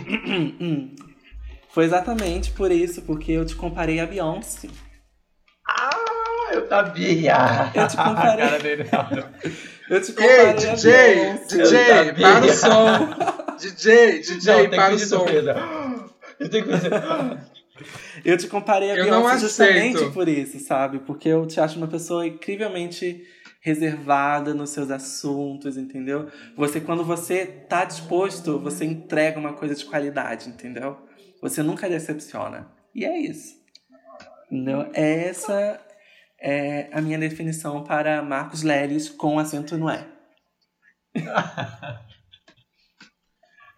[1.70, 4.70] Foi exatamente por isso, porque eu te comparei a Beyoncé.
[5.68, 7.72] Ah, eu sabia!
[7.74, 8.46] Eu te comparei.
[9.90, 13.58] eu te comparei Ei, DJ, DJ, para o som!
[13.58, 15.26] DJ, DJ, não, para o som!
[16.44, 16.90] Eu tenho que fazer.
[18.26, 21.00] eu te comparei a eu Beyoncé justamente por isso, sabe?
[21.00, 23.26] Porque eu te acho uma pessoa incrivelmente
[23.62, 26.30] reservada nos seus assuntos, entendeu?
[26.56, 30.98] Você, quando você tá disposto, você entrega uma coisa de qualidade, entendeu?
[31.42, 32.70] Você nunca decepciona.
[32.94, 33.56] E é isso.
[34.52, 34.92] Entendeu?
[34.94, 35.80] Essa
[36.40, 40.06] é a minha definição para Marcos Leles com acento no é.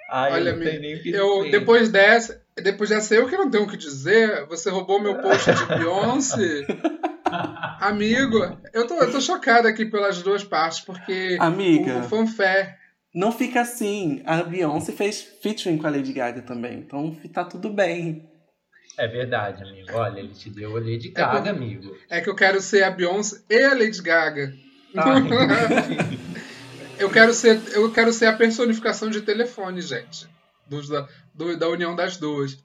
[0.10, 4.46] Ai, Olha, eu, eu depois dessa, depois dessa eu que não tenho o que dizer.
[4.48, 6.66] Você roubou meu post de Beyoncé.
[7.82, 8.38] Amigo,
[8.74, 12.76] eu tô, eu tô chocada aqui pelas duas partes, porque Amiga, o fanfare.
[13.14, 14.22] Não fica assim.
[14.26, 16.80] A Beyoncé fez featuring com a Lady Gaga também.
[16.80, 18.30] Então tá tudo bem.
[18.98, 19.90] É verdade, amigo.
[19.92, 21.98] Olha, ele te deu a Lady é Gaga, é que, amigo.
[22.10, 24.54] É que eu quero ser a Beyoncé e a Lady Gaga.
[24.96, 25.16] Ah,
[26.98, 30.34] eu, quero ser, eu quero ser a personificação de telefone, gente
[30.68, 32.58] dos, da, do, da união das duas.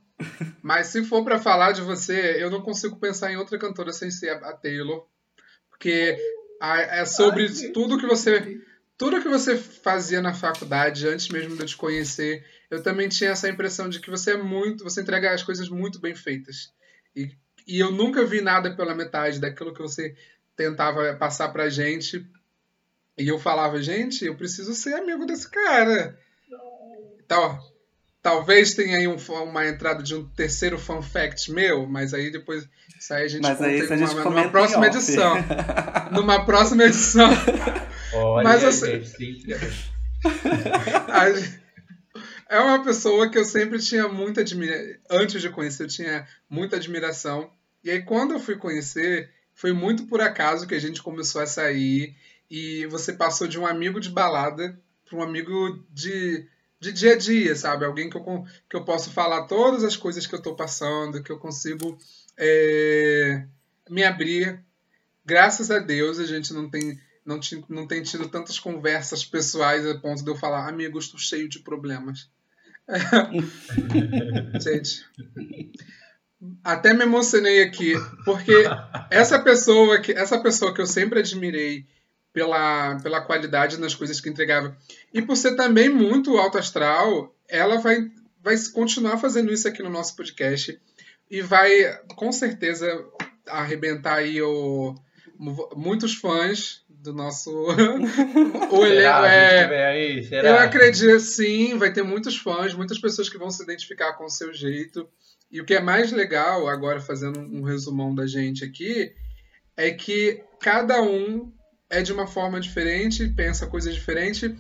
[0.63, 4.11] Mas se for para falar de você, eu não consigo pensar em outra cantora sem
[4.11, 5.07] ser a, a Taylor,
[5.71, 6.19] porque
[6.61, 8.61] a, é sobre Ai, tudo que você
[8.99, 13.31] tudo que você fazia na faculdade antes mesmo de eu te conhecer, eu também tinha
[13.31, 16.71] essa impressão de que você é muito, você entrega as coisas muito bem feitas.
[17.17, 17.31] E,
[17.67, 20.15] e eu nunca vi nada pela metade daquilo que você
[20.55, 22.27] tentava passar pra gente.
[23.17, 26.19] E eu falava, gente, eu preciso ser amigo desse cara.
[27.25, 27.59] Então,
[28.23, 32.69] Talvez tenha aí um, uma entrada de um terceiro fun fact meu, mas aí depois
[32.99, 35.35] isso aí a gente mas conta aí, numa, gente numa próxima edição.
[36.13, 37.31] numa próxima edição.
[38.13, 39.03] Olha, mas assim,
[42.51, 44.97] é uma pessoa que eu sempre tinha muita admiração.
[45.11, 47.51] Antes de conhecer, eu tinha muita admiração.
[47.83, 51.47] E aí, quando eu fui conhecer, foi muito por acaso que a gente começou a
[51.47, 52.15] sair.
[52.51, 54.79] E você passou de um amigo de balada
[55.09, 56.47] para um amigo de
[56.81, 57.85] de dia a dia, sabe?
[57.85, 61.31] Alguém que eu, que eu posso falar todas as coisas que eu estou passando, que
[61.31, 61.99] eu consigo
[62.39, 63.45] é,
[63.89, 64.65] me abrir.
[65.25, 67.39] graças a Deus a gente não tem, não,
[67.69, 71.61] não tem tido tantas conversas pessoais a ponto de eu falar, amigo, estou cheio de
[71.61, 72.31] problemas.
[74.61, 75.05] gente,
[76.65, 77.93] até me emocionei aqui,
[78.25, 78.55] porque
[79.11, 81.87] essa pessoa que, essa pessoa que eu sempre admirei
[82.33, 84.77] pela, pela qualidade nas coisas que entregava.
[85.13, 88.11] E por ser também muito alto astral, ela vai,
[88.43, 90.81] vai continuar fazendo isso aqui no nosso podcast
[91.31, 91.71] e vai
[92.17, 92.87] com certeza
[93.47, 94.95] arrebentar aí o,
[95.75, 97.51] muitos fãs do nosso
[98.71, 103.63] o elenco é, eu acredito, sim, vai ter muitos fãs, muitas pessoas que vão se
[103.63, 105.09] identificar com o seu jeito.
[105.51, 109.13] E o que é mais legal, agora fazendo um resumão da gente aqui,
[109.77, 111.51] é que cada um
[111.91, 114.51] é de uma forma diferente, pensa coisas diferentes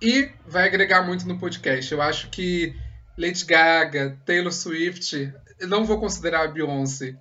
[0.00, 1.92] e vai agregar muito no podcast.
[1.92, 2.74] Eu acho que
[3.18, 7.16] Lady Gaga, Taylor Swift, não vou considerar a Beyoncé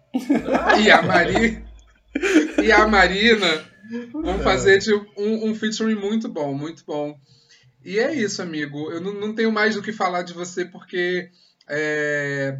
[0.81, 1.65] e a Mari
[2.63, 3.65] e a Marina
[4.11, 7.19] vão fazer tipo, um, um featuring muito bom, muito bom.
[7.83, 8.91] E é isso, amigo.
[8.91, 11.29] Eu não, não tenho mais do que falar de você porque
[11.67, 12.59] é,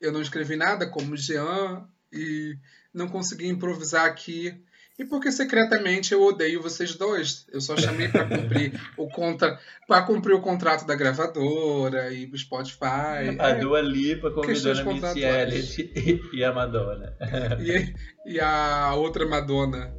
[0.00, 2.56] eu não escrevi nada como Jean e
[2.92, 4.54] não consegui improvisar aqui.
[5.00, 7.46] E porque secretamente eu odeio vocês dois.
[7.50, 9.58] Eu só chamei para cumprir o contra,
[9.88, 13.34] para cumprir o contrato da gravadora e do Spotify.
[13.38, 15.24] A É, Dua Lipa convidou a Missy.
[15.24, 17.16] Elliott e a Madonna.
[17.64, 17.94] e,
[18.30, 19.90] e a outra Madonna.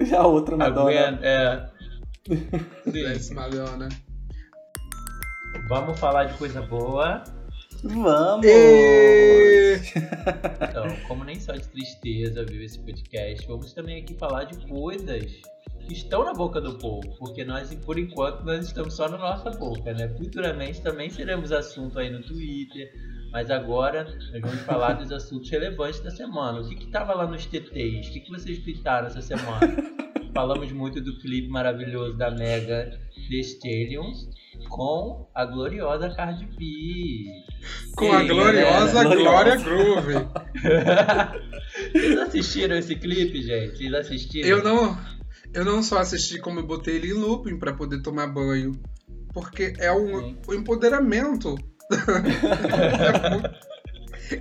[0.00, 0.90] E a outra A Madonna.
[0.90, 1.68] Gwen, é.
[3.20, 3.34] Sim.
[3.34, 3.90] Madonna.
[5.68, 7.24] Vamos falar de coisa boa.
[7.82, 8.44] Vamos!
[8.44, 9.76] E...
[10.68, 15.40] Então, como nem só de tristeza vive esse podcast, vamos também aqui falar de coisas
[15.86, 19.50] que estão na boca do povo, porque nós, por enquanto, nós estamos só na nossa
[19.50, 20.08] boca, né?
[20.08, 22.92] Futuramente também seremos assunto aí no Twitter,
[23.32, 26.60] mas agora nós vamos falar dos assuntos relevantes da semana.
[26.60, 28.08] O que que tava lá nos TTs?
[28.08, 29.60] O que, que vocês tweetaram essa semana?
[30.34, 32.98] Falamos muito do clipe maravilhoso da Mega
[33.30, 34.28] The Stallions
[34.68, 37.24] com a gloriosa Cardi B.
[37.96, 39.20] Com E a gloriosa galera?
[39.20, 40.12] Glória Gloriosa.
[40.62, 41.92] Groove.
[41.92, 43.76] Vocês assistiram esse clipe, gente?
[43.76, 44.48] Vocês assistiram?
[44.48, 44.98] Eu não,
[45.54, 48.72] eu não só assisti como eu botei ele em looping para poder tomar banho,
[49.32, 50.38] porque é um, Sim.
[50.48, 51.56] um empoderamento.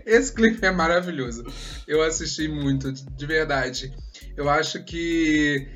[0.05, 1.45] Esse clipe é maravilhoso.
[1.87, 3.93] Eu assisti muito, de verdade.
[4.35, 5.67] Eu acho que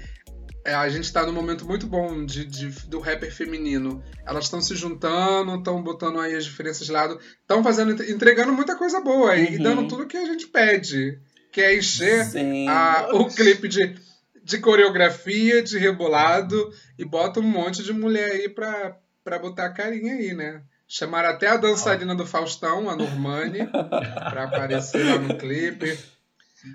[0.63, 4.03] é, a gente está num momento muito bom de, de- do rapper feminino.
[4.25, 8.75] Elas estão se juntando, estão botando aí as diferenças de lado, estão fazendo, entregando muita
[8.75, 9.63] coisa boa e, e Uhum.
[9.63, 11.19] dando tudo que a gente pede,
[11.51, 12.27] que é encher
[12.69, 13.95] a- o clipe de,
[14.43, 19.73] de coreografia, de rebolado, e bota um monte de mulher aí pra, pra botar a
[19.73, 20.61] carinha aí, né?
[20.87, 25.97] Chamaram até a dançarina do Faustão, a Normani, pra aparecer lá no clipe.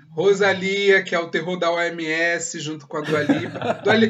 [0.09, 3.73] Rosalia, que é o terror da OMS, junto com a Dua Lipa.
[3.83, 4.07] Dua, Li,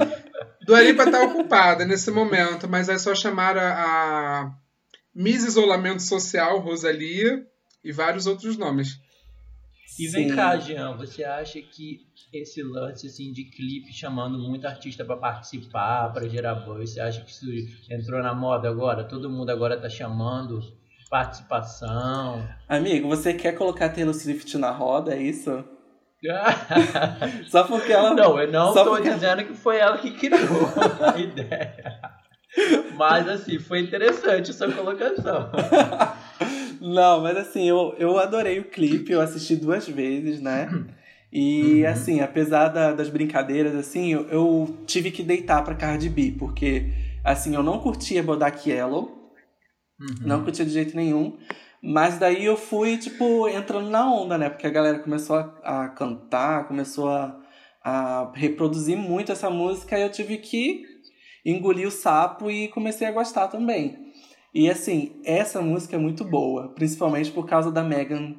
[0.66, 3.74] Dua Lipa tá ocupada nesse momento, mas é só chamar a,
[4.44, 4.52] a
[5.14, 7.46] Miss Isolamento Social, Rosalia,
[7.84, 9.00] e vários outros nomes.
[9.98, 10.36] E vem Sim.
[10.36, 16.12] cá, Jean, você acha que esse lance assim de clipe chamando muito artista pra participar,
[16.14, 17.46] pra gerar buzz, você acha que isso
[17.90, 19.04] entrou na moda agora?
[19.04, 20.62] Todo mundo agora tá chamando
[21.10, 22.48] participação.
[22.68, 25.64] Amigo, você quer colocar Taylor Swift na roda, é isso?
[27.50, 28.14] Só porque ela.
[28.14, 30.40] não, eu não Só tô porque- dizendo que foi ela que criou
[31.14, 32.00] a ideia.
[32.98, 35.52] Mas assim, foi interessante essa colocação.
[36.82, 40.70] Não, mas assim, eu, eu adorei o clipe, eu assisti duas vezes, né?
[41.34, 41.90] E Uhum.
[41.92, 46.92] assim, apesar da- das brincadeiras, assim, eu, eu tive que deitar pra Cardi B, porque
[47.24, 49.17] assim, eu não curtia Bodak Yellow,
[50.00, 50.16] Uhum.
[50.22, 51.38] não curtia de jeito nenhum.
[51.82, 54.50] Mas daí eu fui, tipo, entrando na onda, né?
[54.50, 57.40] Porque a galera começou a, a cantar, começou a,
[57.84, 60.84] a reproduzir muito essa música e eu tive que
[61.46, 64.12] engolir o sapo e comecei a gostar também.
[64.54, 68.36] E assim, essa música é muito boa, principalmente por causa da Megan,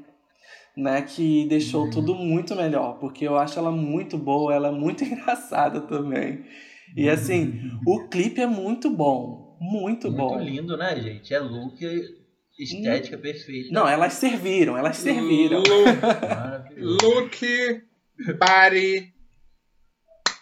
[0.77, 1.03] né?
[1.03, 1.91] Que deixou Uhum.
[1.91, 6.45] tudo muito melhor, porque eu acho ela muito boa, ela é muito engraçada também.
[6.97, 10.41] E assim, o clipe é muito bom, muito, Muito bom.
[10.41, 11.33] lindo, né, gente?
[11.35, 11.79] É look,
[12.59, 13.73] estética perfeita.
[13.73, 15.63] Não, elas serviram, elas serviram.
[16.79, 17.83] Look, look,
[18.39, 19.13] body,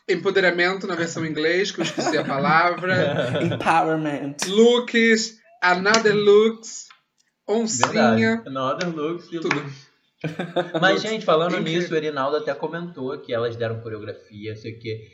[0.08, 3.42] empoderamento na versão em inglês, que eu esqueci a palavra.
[3.42, 4.36] Empowerment.
[4.48, 6.86] Looks, another looks,
[7.48, 7.88] oncinha.
[8.42, 8.48] Verdade.
[8.48, 9.56] Another looks e Tudo.
[9.56, 9.86] looks.
[10.80, 15.08] Mas, gente, falando nisso, o Erinaldo até comentou que elas deram coreografia, sei o quê.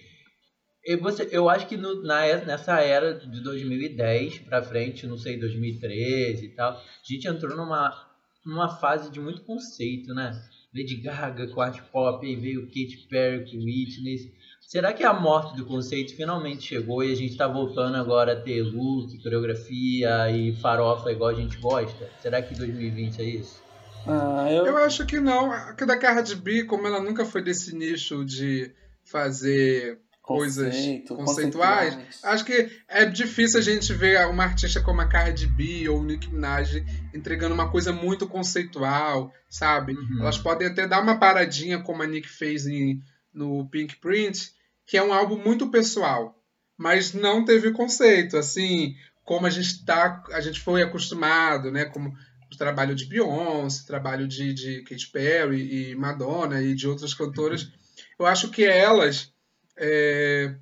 [0.84, 5.38] E você, eu acho que no- na, nessa era de 2010 pra frente, não sei,
[5.38, 8.08] 2013 e tal, a gente entrou numa,
[8.44, 10.32] numa fase de muito conceito, né?
[10.74, 14.32] Lady Gaga com art pop, aí veio Katy Perry com Whitney.
[14.60, 18.40] Será que a morte do conceito finalmente chegou e a gente está voltando agora a
[18.40, 22.08] ter look, coreografia e farofa igual a gente gosta?
[22.20, 23.62] Será que 2020 é isso?
[24.06, 24.66] Ah, eu...
[24.66, 25.76] eu acho que não.
[25.76, 28.72] Que da Cardi B, como ela nunca foi desse nicho de
[29.04, 35.00] fazer coisas Conceito, conceituais, conceituais, acho que é difícil a gente ver uma artista como
[35.00, 39.94] a Cardi B ou o Nicki Minaj entregando uma coisa muito conceitual, sabe?
[39.94, 40.20] Uhum.
[40.20, 43.02] Elas podem até dar uma paradinha como a Nick fez em,
[43.34, 44.52] no Pink Print,
[44.86, 46.40] que é um álbum muito pessoal,
[46.78, 48.94] mas não teve conceito, assim,
[49.24, 52.14] como a gente tá, a gente foi acostumado, né, como
[52.52, 57.72] o trabalho de Beyoncé, trabalho de, de Katy Perry e Madonna e de outras cantoras.
[58.18, 59.32] Eu acho que elas
[59.78, 60.54] é,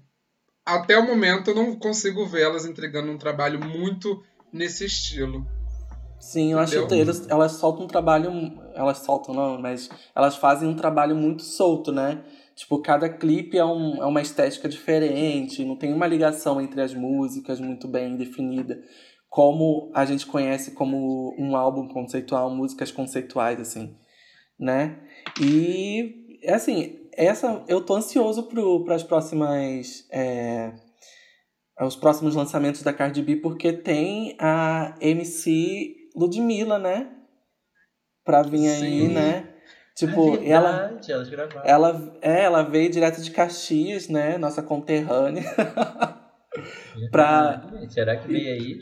[0.64, 5.46] até o momento eu não consigo vê-las entregando um trabalho muito nesse estilo.
[6.20, 8.30] Sim, eu acho que eles, elas soltam um trabalho.
[8.74, 12.22] Elas soltam, não, mas elas fazem um trabalho muito solto, né?
[12.54, 16.92] Tipo, cada clipe é, um, é uma estética diferente, não tem uma ligação entre as
[16.92, 18.82] músicas muito bem definida,
[19.30, 23.96] como a gente conhece como um álbum conceitual, músicas conceituais, assim,
[24.58, 24.98] né?
[25.40, 28.48] E, assim, essa eu tô ansioso
[28.84, 30.72] para as próximas é,
[31.80, 37.10] os próximos lançamentos da Cardi B porque tem a MC Ludmilla, né?
[38.24, 38.84] Pra vir Sim.
[38.84, 39.54] aí, né?
[39.94, 41.00] Tipo, é ela
[41.64, 44.38] ela é, ela veio direto de Caxias, né?
[44.38, 45.44] Nossa conterrânea.
[47.10, 48.78] pra Será que veio aí?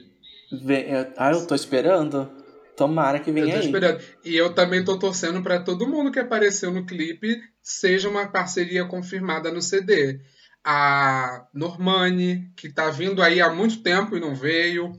[0.51, 2.31] Vem, ah, eu tô esperando.
[2.79, 3.65] Tomara que venha eu tô aí.
[3.67, 4.01] Esperando.
[4.25, 8.85] E eu também tô torcendo para todo mundo que apareceu no clipe seja uma parceria
[8.85, 10.21] confirmada no CD.
[10.65, 14.93] A Normani, que tá vindo aí há muito tempo e não veio.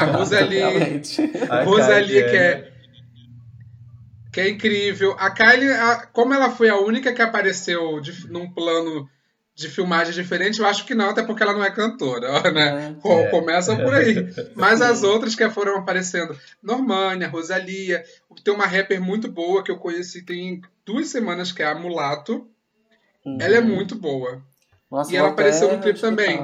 [0.00, 0.62] A Rosalie.
[1.50, 2.72] a Rosalie, que é,
[4.32, 5.14] que é incrível.
[5.18, 9.08] A Kylie, a, como ela foi a única que apareceu de, num plano
[9.58, 12.96] de filmagem diferente, eu acho que não, até porque ela não é cantora, né?
[13.04, 13.26] É, é.
[13.28, 14.14] Começa por aí.
[14.54, 18.04] Mas as outras que foram aparecendo, Normânia, Rosalia,
[18.44, 22.46] tem uma rapper muito boa que eu conheci tem duas semanas, que é a Mulato.
[23.26, 23.38] Uhum.
[23.40, 24.40] Ela é muito boa.
[24.88, 26.38] Nossa, e ela apareceu no clipe também.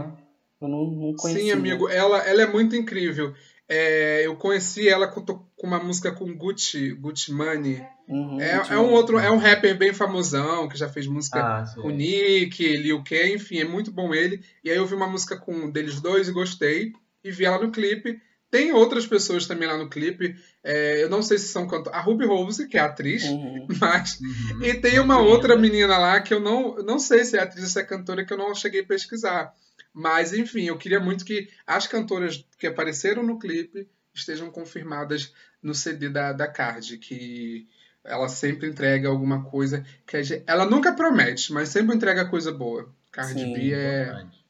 [0.61, 1.43] Eu não, não conheci.
[1.43, 3.33] Sim, amigo, ela, ela é muito incrível.
[3.69, 7.81] É, eu conheci ela com, com, uma música com Gucci, Gucci Money.
[8.07, 11.65] Uhum, é, é, um outro, é um rapper bem famosão, que já fez música ah,
[11.75, 14.43] com Nick, Lil K, enfim, é muito bom ele.
[14.63, 16.93] E aí eu vi uma música com deles dois e gostei,
[17.23, 18.21] e vi ela no clipe.
[18.51, 20.37] Tem outras pessoas também lá no clipe.
[20.63, 21.99] É, eu não sei se são cantores.
[21.99, 23.67] A Ruby Rose, que é atriz, uhum.
[23.81, 24.21] mas.
[24.21, 24.63] Uhum.
[24.63, 27.71] E tem uma outra menina lá que eu não, não sei se é atriz ou
[27.71, 29.53] se é cantora, que eu não cheguei a pesquisar.
[29.93, 35.33] Mas, enfim, eu queria muito que as cantoras que apareceram no clipe estejam confirmadas
[35.63, 37.67] no CD da, da Card, que
[38.05, 42.89] ela sempre entrega alguma coisa que gente, ela nunca promete, mas sempre entrega coisa boa.
[43.11, 44.45] Cardi Sim, B é verdade.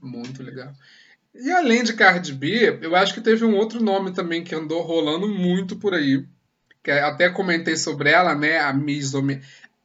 [0.00, 0.72] muito legal.
[1.34, 4.82] E além de Cardi B, eu acho que teve um outro nome também que andou
[4.82, 6.26] rolando muito por aí,
[6.82, 9.12] que até comentei sobre ela, né, a Miss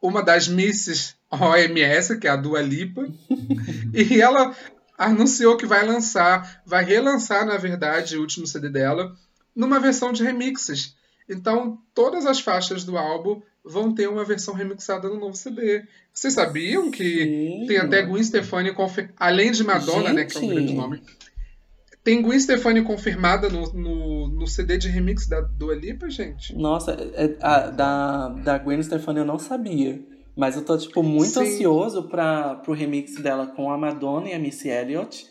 [0.01, 3.07] uma das Misses OMS, que é a Dua Lipa.
[3.93, 4.55] e ela
[4.97, 9.15] anunciou que vai lançar, vai relançar, na verdade, o último CD dela,
[9.55, 10.95] numa versão de remixes.
[11.29, 15.83] Então, todas as faixas do álbum vão ter uma versão remixada no novo CD.
[16.13, 17.65] Vocês sabiam que Sim.
[17.67, 18.73] tem até Gwen Stefani,
[19.17, 20.15] além de Madonna, Gente.
[20.15, 21.01] né, que é um grande nome,
[22.03, 26.53] tem Gwen Stefani confirmada no, no, no, CD de remix da Dua Lipa, gente?
[26.53, 30.01] Nossa, é, a, da, da Gwen Stefani eu não sabia.
[30.35, 31.41] Mas eu tô, tipo, muito Sim.
[31.41, 35.25] ansioso para pro remix dela com a Madonna e a Missy Elliott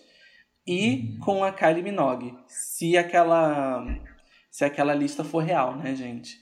[0.66, 1.18] e uhum.
[1.20, 2.34] com a Kylie Minogue.
[2.46, 3.84] Se aquela
[4.52, 6.38] se aquela lista for real, né, gente?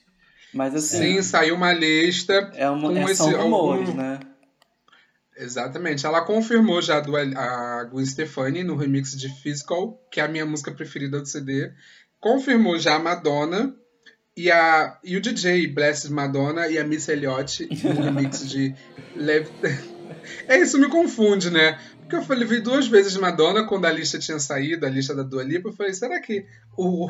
[0.53, 4.03] Mas assim, Sim, saiu uma lista é uma, com é, esse, rumores, algum...
[4.03, 4.19] né?
[5.37, 6.05] Exatamente.
[6.05, 10.45] Ela confirmou já do, a Gwen Stefani no remix de Physical, que é a minha
[10.45, 11.73] música preferida do CD.
[12.19, 13.73] Confirmou já a Madonna
[14.37, 18.75] e, a, e o DJ Blessed Madonna e a Miss Elliott no remix de
[19.15, 19.47] Lev...
[20.47, 21.79] É isso, me confunde, né?
[22.01, 25.23] Porque eu falei, vi duas vezes Madonna quando a lista tinha saído, a lista da
[25.23, 25.69] Dua Lipa.
[25.69, 26.45] Eu falei, será que
[26.77, 27.09] o,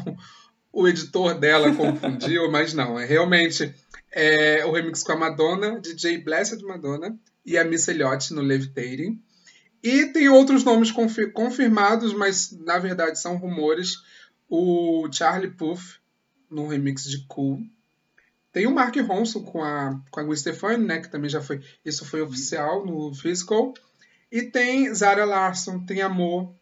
[0.72, 2.50] o editor dela confundiu?
[2.52, 3.74] Mas não, é realmente
[4.12, 9.20] é, o remix com a Madonna, DJ Blessed Madonna e a Miss Elliott no Levitating.
[9.82, 13.96] E tem outros nomes confir confirmados, mas na verdade são rumores.
[14.48, 16.00] O Charlie Puth
[16.50, 17.62] num remix de Cool.
[18.52, 21.00] Tem o Mark Ronson com a, com a Gwen Stefani, né?
[21.00, 21.62] Que também já foi.
[21.84, 23.72] Isso foi oficial no Physical.
[24.30, 26.52] E tem Zara Larson, tem Amor,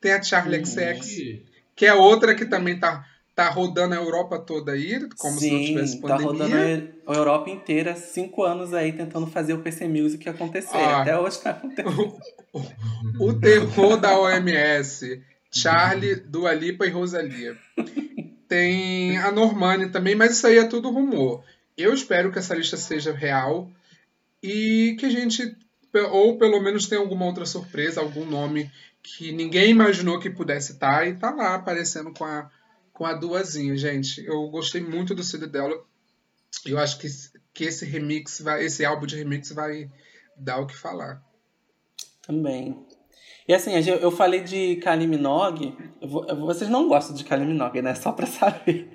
[0.00, 1.42] tem a Charlie XX,
[1.76, 5.50] que é outra que também tá tá rodando a Europa toda aí, como Sim, se
[5.50, 6.46] não tivesse tá pandemia.
[6.46, 10.76] rodando a Europa inteira, cinco anos aí tentando fazer o PC Music acontecer.
[10.76, 11.02] Ah.
[11.02, 12.16] Até hoje tá acontecendo.
[13.18, 15.20] O terror da OMS.
[15.50, 17.56] Charlie, Dua Lipa e Rosalia.
[18.48, 21.42] Tem a Normani também, mas isso aí é tudo rumor.
[21.76, 23.70] Eu espero que essa lista seja real
[24.42, 25.56] e que a gente,
[26.10, 28.70] ou pelo menos tenha alguma outra surpresa, algum nome
[29.02, 32.50] que ninguém imaginou que pudesse estar e tá lá aparecendo com a,
[32.94, 34.24] com a Duazinha, gente.
[34.24, 35.74] Eu gostei muito do CD dela.
[36.64, 37.08] Eu acho que,
[37.52, 39.90] que esse remix, vai, esse álbum de remix vai
[40.36, 41.20] dar o que falar.
[42.26, 42.78] Também.
[43.46, 45.76] E assim, eu falei de Kylie Minogue.
[46.46, 47.94] Vocês não gostam de Kylie Minogue, né?
[47.94, 48.88] Só pra saber.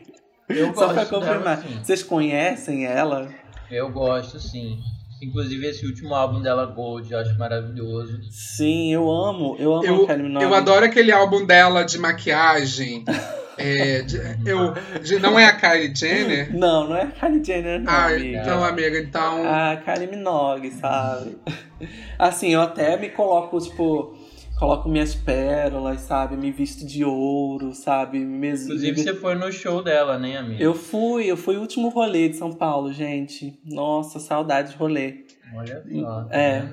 [0.47, 1.57] Eu Só pra gosto confirmar.
[1.57, 1.83] dela, sim.
[1.83, 3.31] Vocês conhecem ela?
[3.69, 4.79] Eu gosto, sim.
[5.21, 8.19] Inclusive esse último álbum dela, Gold, eu acho maravilhoso.
[8.31, 9.55] Sim, eu amo.
[9.59, 10.45] Eu amo Eu, Kylie Minogue.
[10.45, 13.03] eu adoro aquele álbum dela de maquiagem.
[13.59, 14.73] É, de- eu,
[15.19, 16.49] não é a Kylie Jenner?
[16.57, 18.39] Não, não é Kylie Jenner, não, Ah, amiga.
[18.41, 19.43] então, amiga, então.
[19.47, 21.37] A Kylie Minogue, sabe?
[22.17, 24.15] Assim, eu até me coloco, tipo,
[24.57, 26.35] coloco minhas pérolas, sabe?
[26.35, 28.19] Me visto de ouro, sabe?
[28.19, 28.49] Me...
[28.49, 30.61] Inclusive você foi no show dela, né, amigo?
[30.61, 33.59] Eu fui, eu fui o último rolê de São Paulo, gente.
[33.65, 35.25] Nossa, saudade de rolê.
[35.55, 36.27] Olha só.
[36.31, 36.63] É.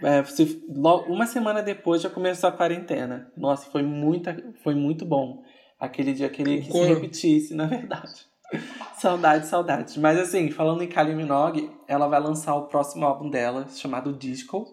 [0.00, 0.22] É,
[1.08, 3.32] uma semana depois já começou a quarentena.
[3.36, 5.42] Nossa, foi, muita, foi muito bom.
[5.78, 8.26] Aquele dia queria que se repetisse, na verdade.
[8.98, 10.00] saudade, saudade.
[10.00, 14.66] Mas assim, falando em Kylie Minogue, ela vai lançar o próximo álbum dela, chamado Disco.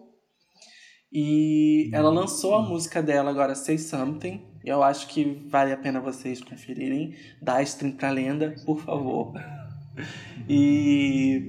[1.12, 4.42] E ela lançou a música dela agora, Say Something.
[4.64, 7.14] Eu acho que vale a pena vocês conferirem.
[7.40, 9.32] Dá stream pra lenda, por favor.
[10.46, 11.42] E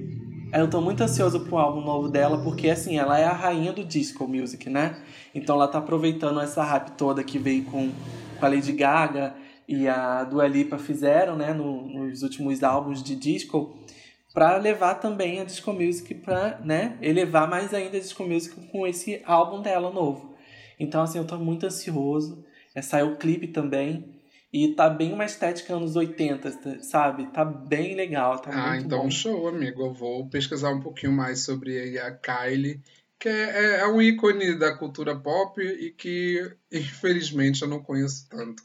[0.54, 3.84] eu tô muito ansioso pro álbum novo dela, porque assim, ela é a rainha do
[3.84, 4.96] disco music, né?
[5.34, 7.90] Então ela tá aproveitando essa hype toda que veio com,
[8.40, 9.34] com a Lady Gaga
[9.68, 13.78] e a Dua Lipa fizeram, né, no- nos últimos álbuns de disco,
[14.32, 18.86] para levar também a disco music para, né, elevar mais ainda a disco music com
[18.86, 20.34] esse álbum dela novo.
[20.80, 22.44] Então assim, eu tô muito ansioso.
[22.74, 24.14] É, saiu o clipe também.
[24.50, 27.26] E tá bem uma estética anos 80, tá- sabe?
[27.32, 29.10] Tá bem legal, tá Ah, então bom.
[29.10, 29.82] show, amigo.
[29.82, 32.80] Eu vou pesquisar um pouquinho mais sobre a Kylie,
[33.18, 38.62] que é, é um ícone da cultura pop e que, infelizmente, eu não conheço tanto.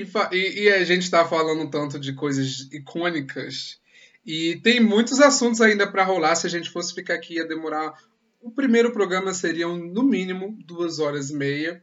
[0.00, 3.78] E, e- e a gente tá falando tanto de coisas icônicas.
[4.24, 6.34] E tem muitos assuntos ainda para rolar.
[6.34, 7.94] Se a gente fosse ficar aqui, ia demorar.
[8.40, 11.82] O primeiro programa seriam, no mínimo, duas horas e meia.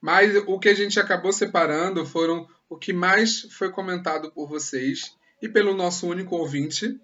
[0.00, 5.12] Mas o que a gente acabou separando foram o que mais foi comentado por vocês
[5.40, 6.98] e pelo nosso único ouvinte,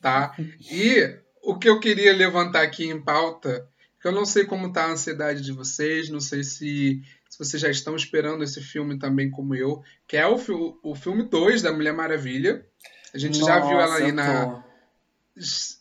[0.00, 0.34] tá?
[0.70, 3.66] E o que eu queria levantar aqui em pauta,
[4.00, 7.02] que eu não sei como tá a ansiedade de vocês, não sei se,
[7.34, 10.94] se vocês já estão esperando esse filme também como eu, que é o, fi- o
[10.94, 12.64] filme 2 da Mulher Maravilha.
[13.12, 14.62] A gente já viu ela Nossa, aí na, tô.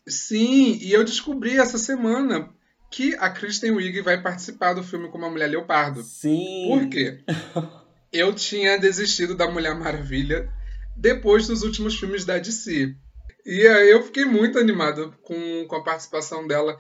[0.08, 2.50] Sim, e eu descobri essa semana
[2.92, 6.02] que a Kristen Wiig vai participar do filme como a Mulher Leopardo.
[6.04, 6.66] Sim.
[6.68, 7.24] Por quê?
[8.12, 10.48] Eu tinha desistido da Mulher Maravilha
[10.96, 12.96] depois dos últimos filmes da DC.
[13.44, 16.78] E aí eu fiquei muito animado com, com a participação dela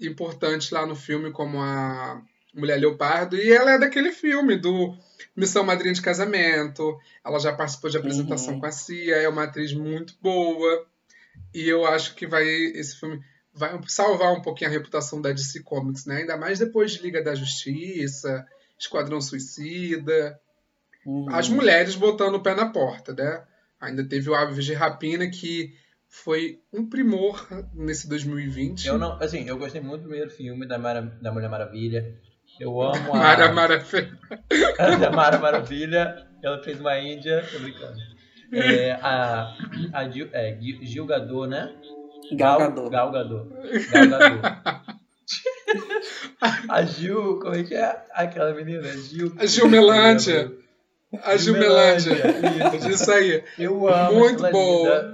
[0.00, 2.20] importante lá no filme como a
[2.54, 3.36] Mulher Leopardo.
[3.36, 4.94] E ela é daquele filme do
[5.36, 6.98] Missão Madrinha de Casamento.
[7.24, 8.60] Ela já participou de apresentação Uhum.
[8.60, 10.86] com a Cia, é uma atriz muito boa.
[11.54, 13.20] E eu acho que vai esse filme
[13.54, 16.18] vai salvar um pouquinho a reputação da DC Comics, né?
[16.18, 18.46] Ainda mais depois de Liga da Justiça,
[18.78, 20.38] Esquadrão Suicida,
[21.04, 21.26] Uhum.
[21.30, 23.42] as mulheres botando o pé na porta, né?
[23.80, 25.74] Ainda teve o Aves de Rapina que
[26.08, 28.86] foi um primor nesse 2020.
[28.86, 32.14] Eu não, assim, eu gostei muito do primeiro filme da, Mara, da Mulher Maravilha.
[32.62, 33.16] Eu amo a.
[33.18, 34.18] Mara Maravilha.
[35.00, 36.26] da Mara Maravilha.
[36.42, 37.96] Ela fez uma Índia, tô brincando.
[38.52, 39.52] É, a
[39.92, 41.72] a Gil, é, Gil, Gil Gadot, né?
[42.36, 42.90] Gal Gadot.
[42.90, 43.48] Gal Gadot.
[43.90, 44.40] Gal Gadot.
[46.68, 47.96] a Gil, como é que é?
[48.12, 49.32] Aquela menina, Gil.
[49.38, 50.52] A Gilmelândia.
[51.24, 52.14] A Gilmelândia.
[52.14, 53.42] Gilmelândia, Isso aí.
[53.58, 55.12] Eu amo Muito boa.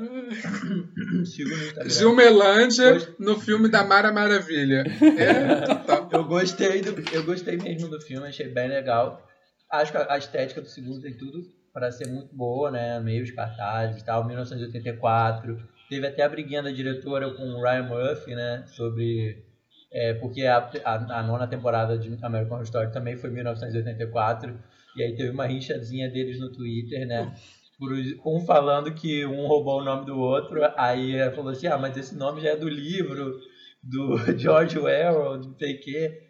[1.86, 4.84] Gilmelândia Gost- no filme da Mara Maravilha.
[5.18, 5.97] É, total.
[6.28, 9.26] Gostei, do, eu gostei mesmo do filme, achei bem legal.
[9.72, 13.00] Acho que a estética do segundo tem tudo para ser muito boa, né?
[13.00, 15.58] Meios cartazes e tal, 1984.
[15.88, 18.64] Teve até a briguinha da diretora com o Ryan Murphy, né?
[18.66, 19.42] Sobre.
[19.90, 24.58] É, porque a, a, a nona temporada de American Horror Story também foi em 1984.
[24.96, 27.34] E aí teve uma rinchazinha deles no Twitter, né?
[27.78, 27.92] Por,
[28.26, 30.60] um falando que um roubou o nome do outro.
[30.76, 33.40] Aí falou assim: ah, mas esse nome já é do livro
[33.82, 36.28] do George Orwell, não sei o quê.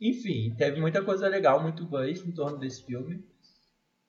[0.00, 3.24] Enfim, teve muita coisa legal, muito buzz em torno desse filme.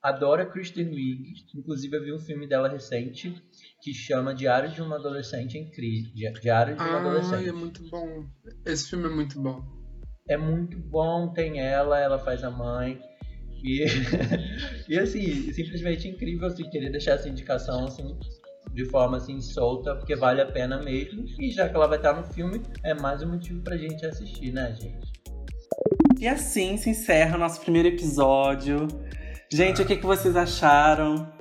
[0.01, 1.33] adoro a Kristen Wiig.
[1.55, 3.33] Inclusive, eu vi um filme dela recente
[3.81, 6.11] que chama Diário de uma Adolescente em Crise.
[6.41, 7.49] Diário de uma Ai, Adolescente.
[7.49, 8.25] é muito bom.
[8.65, 9.63] Esse filme é muito bom.
[10.27, 12.99] É muito bom, tem ela, ela faz a mãe.
[13.63, 13.85] E,
[14.89, 18.17] e assim, simplesmente incrível assim, querer deixar essa indicação assim,
[18.75, 21.23] de forma assim solta, porque vale a pena mesmo.
[21.39, 24.51] E já que ela vai estar no filme, é mais um motivo pra gente assistir,
[24.51, 25.13] né, gente?
[26.19, 28.87] E assim se encerra o nosso primeiro episódio.
[29.49, 31.31] Gente, o que, que vocês acharam?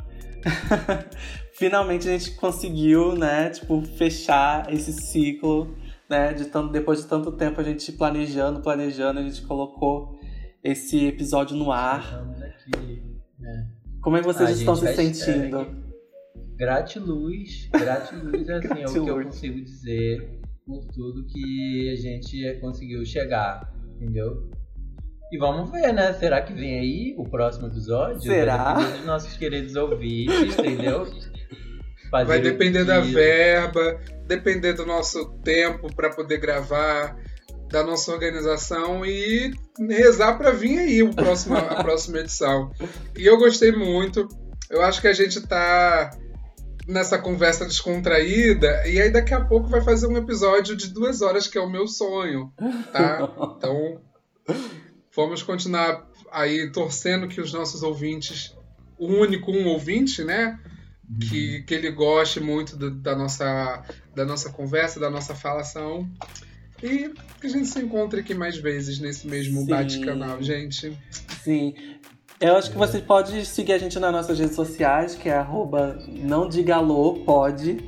[1.58, 5.76] Finalmente a gente conseguiu, né, tipo, fechar esse ciclo,
[6.08, 10.18] né, de tanto, depois de tanto tempo a gente planejando, planejando, a gente colocou
[10.62, 12.24] esse episódio no ar.
[12.40, 13.02] Aqui,
[13.38, 13.68] né?
[14.00, 15.83] Como é que vocês Ah, estão se sentindo?
[16.56, 19.24] Gratiluz, gratiluz é assim, é o que eu Gratiluz.
[19.26, 24.50] consigo dizer por tudo que a gente conseguiu chegar, entendeu?
[25.32, 26.12] E vamos ver, né?
[26.12, 28.22] Será que vem aí o próximo episódio?
[28.22, 28.74] Será?
[28.74, 31.06] Vai dos nossos queridos ouvintes, entendeu?
[32.10, 37.16] Fazer Vai depender da verba, depender do nosso tempo para poder gravar,
[37.68, 39.52] da nossa organização e
[39.90, 42.70] rezar para vir aí o próximo, a próxima edição.
[43.18, 44.28] E eu gostei muito.
[44.70, 46.12] Eu acho que a gente tá
[46.86, 51.46] nessa conversa descontraída e aí daqui a pouco vai fazer um episódio de duas horas
[51.46, 52.52] que é o meu sonho,
[52.92, 53.28] tá?
[53.56, 54.00] Então
[55.14, 58.54] vamos continuar aí torcendo que os nossos ouvintes,
[58.98, 60.58] o único um ouvinte, né?
[61.28, 66.08] que, que ele goste muito do- da, nossa, da nossa conversa, da nossa falação.
[66.82, 67.10] E
[67.40, 70.98] que a gente se encontre aqui mais vezes nesse mesmo bate-canal, gente.
[71.42, 71.74] Sim.
[72.40, 75.98] Eu acho que você pode seguir a gente nas nossas redes sociais, que é arroba
[76.08, 77.78] não diga alô, pode.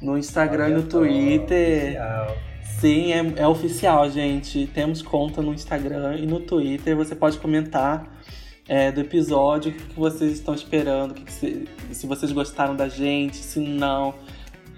[0.00, 1.84] No Instagram e no Twitter.
[1.84, 2.36] oficial.
[2.80, 4.66] Sim, é, é oficial, gente.
[4.66, 6.96] Temos conta no Instagram e no Twitter.
[6.96, 8.06] Você pode comentar
[8.68, 12.88] é, do episódio, o que, vocês estão esperando, que que se, se vocês gostaram da
[12.88, 14.14] gente, se não.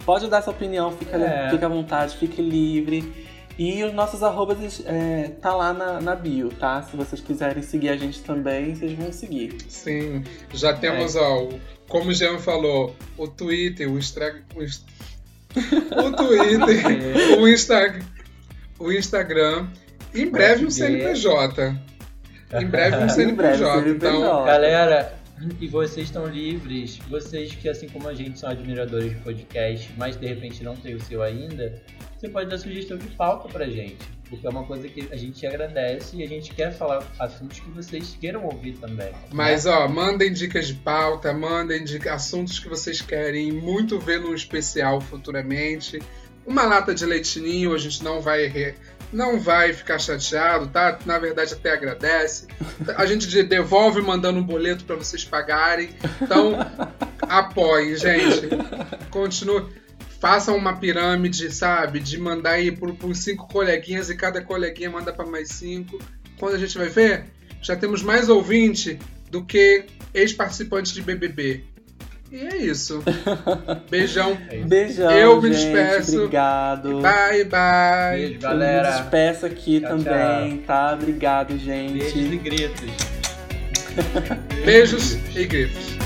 [0.05, 1.51] Pode dar sua opinião, fica, É.
[1.51, 3.26] fica à vontade, fique livre.
[3.59, 6.83] E os nossos arrobas é, tá lá na, na bio, tá?
[6.83, 9.57] Se vocês quiserem seguir a gente também, vocês vão seguir.
[9.69, 14.43] Sim, já temos, ó, o- como o Jean falou, o Twitter, o Instagram.
[14.55, 14.85] O, Inst-
[15.57, 17.99] o Twitter, o, Insta...
[18.79, 19.69] o Instagram.
[20.15, 21.75] Em breve um CNPJ.
[22.53, 23.89] Em breve um Em breve, CNPJ.
[23.89, 24.45] Então, CNPJ.
[24.45, 25.15] Galera,
[25.61, 30.16] e vocês estão livres, vocês que assim como a gente são admiradores de podcast, mas
[30.16, 31.82] de repente não tem o seu ainda,
[32.16, 33.99] você pode dar sugestão de pauta pra gente.
[34.28, 37.70] Porque é uma coisa que a gente agradece e a gente quer falar assuntos que
[37.70, 39.12] vocês queiram ouvir também.
[39.32, 44.34] Mas, ó, mandem dicas de pauta, mandem dica- assuntos que vocês querem muito ver num
[44.34, 46.01] especial futuramente.
[46.45, 48.47] Uma lata de leitinho, a gente não vai
[49.13, 50.99] não vai ficar chateado, tá?
[51.07, 52.47] Na verdade, até agradece.
[52.97, 55.91] A gente de- devolve mandando um boleto para vocês pagarem.
[56.21, 56.55] Então,
[57.23, 58.49] apoiem, gente.
[59.11, 59.67] Continue.
[60.21, 62.01] Façam uma pirâmide, sabe?
[62.01, 65.99] De mandar aí por, por cinco coleguinhas e cada coleguinha manda para mais cinco.
[66.39, 67.25] Quando a gente vai ver,
[67.63, 68.99] já temos mais ouvinte
[69.31, 69.85] do que
[70.15, 71.65] ex-participantes de BBB.
[72.31, 73.03] E é isso.
[73.91, 74.37] Beijão.
[74.66, 75.72] Beijão, Eu me gente.
[75.72, 76.16] despeço.
[76.16, 77.01] Obrigado.
[77.01, 78.16] Bye, bye.
[78.16, 78.91] Beijo, Eu me galera.
[78.91, 80.93] despeço aqui Tchau, também, tá?
[80.95, 81.93] Obrigado, gente.
[81.99, 82.91] Beijos e gritos.
[84.64, 86.06] Beijos e gritos.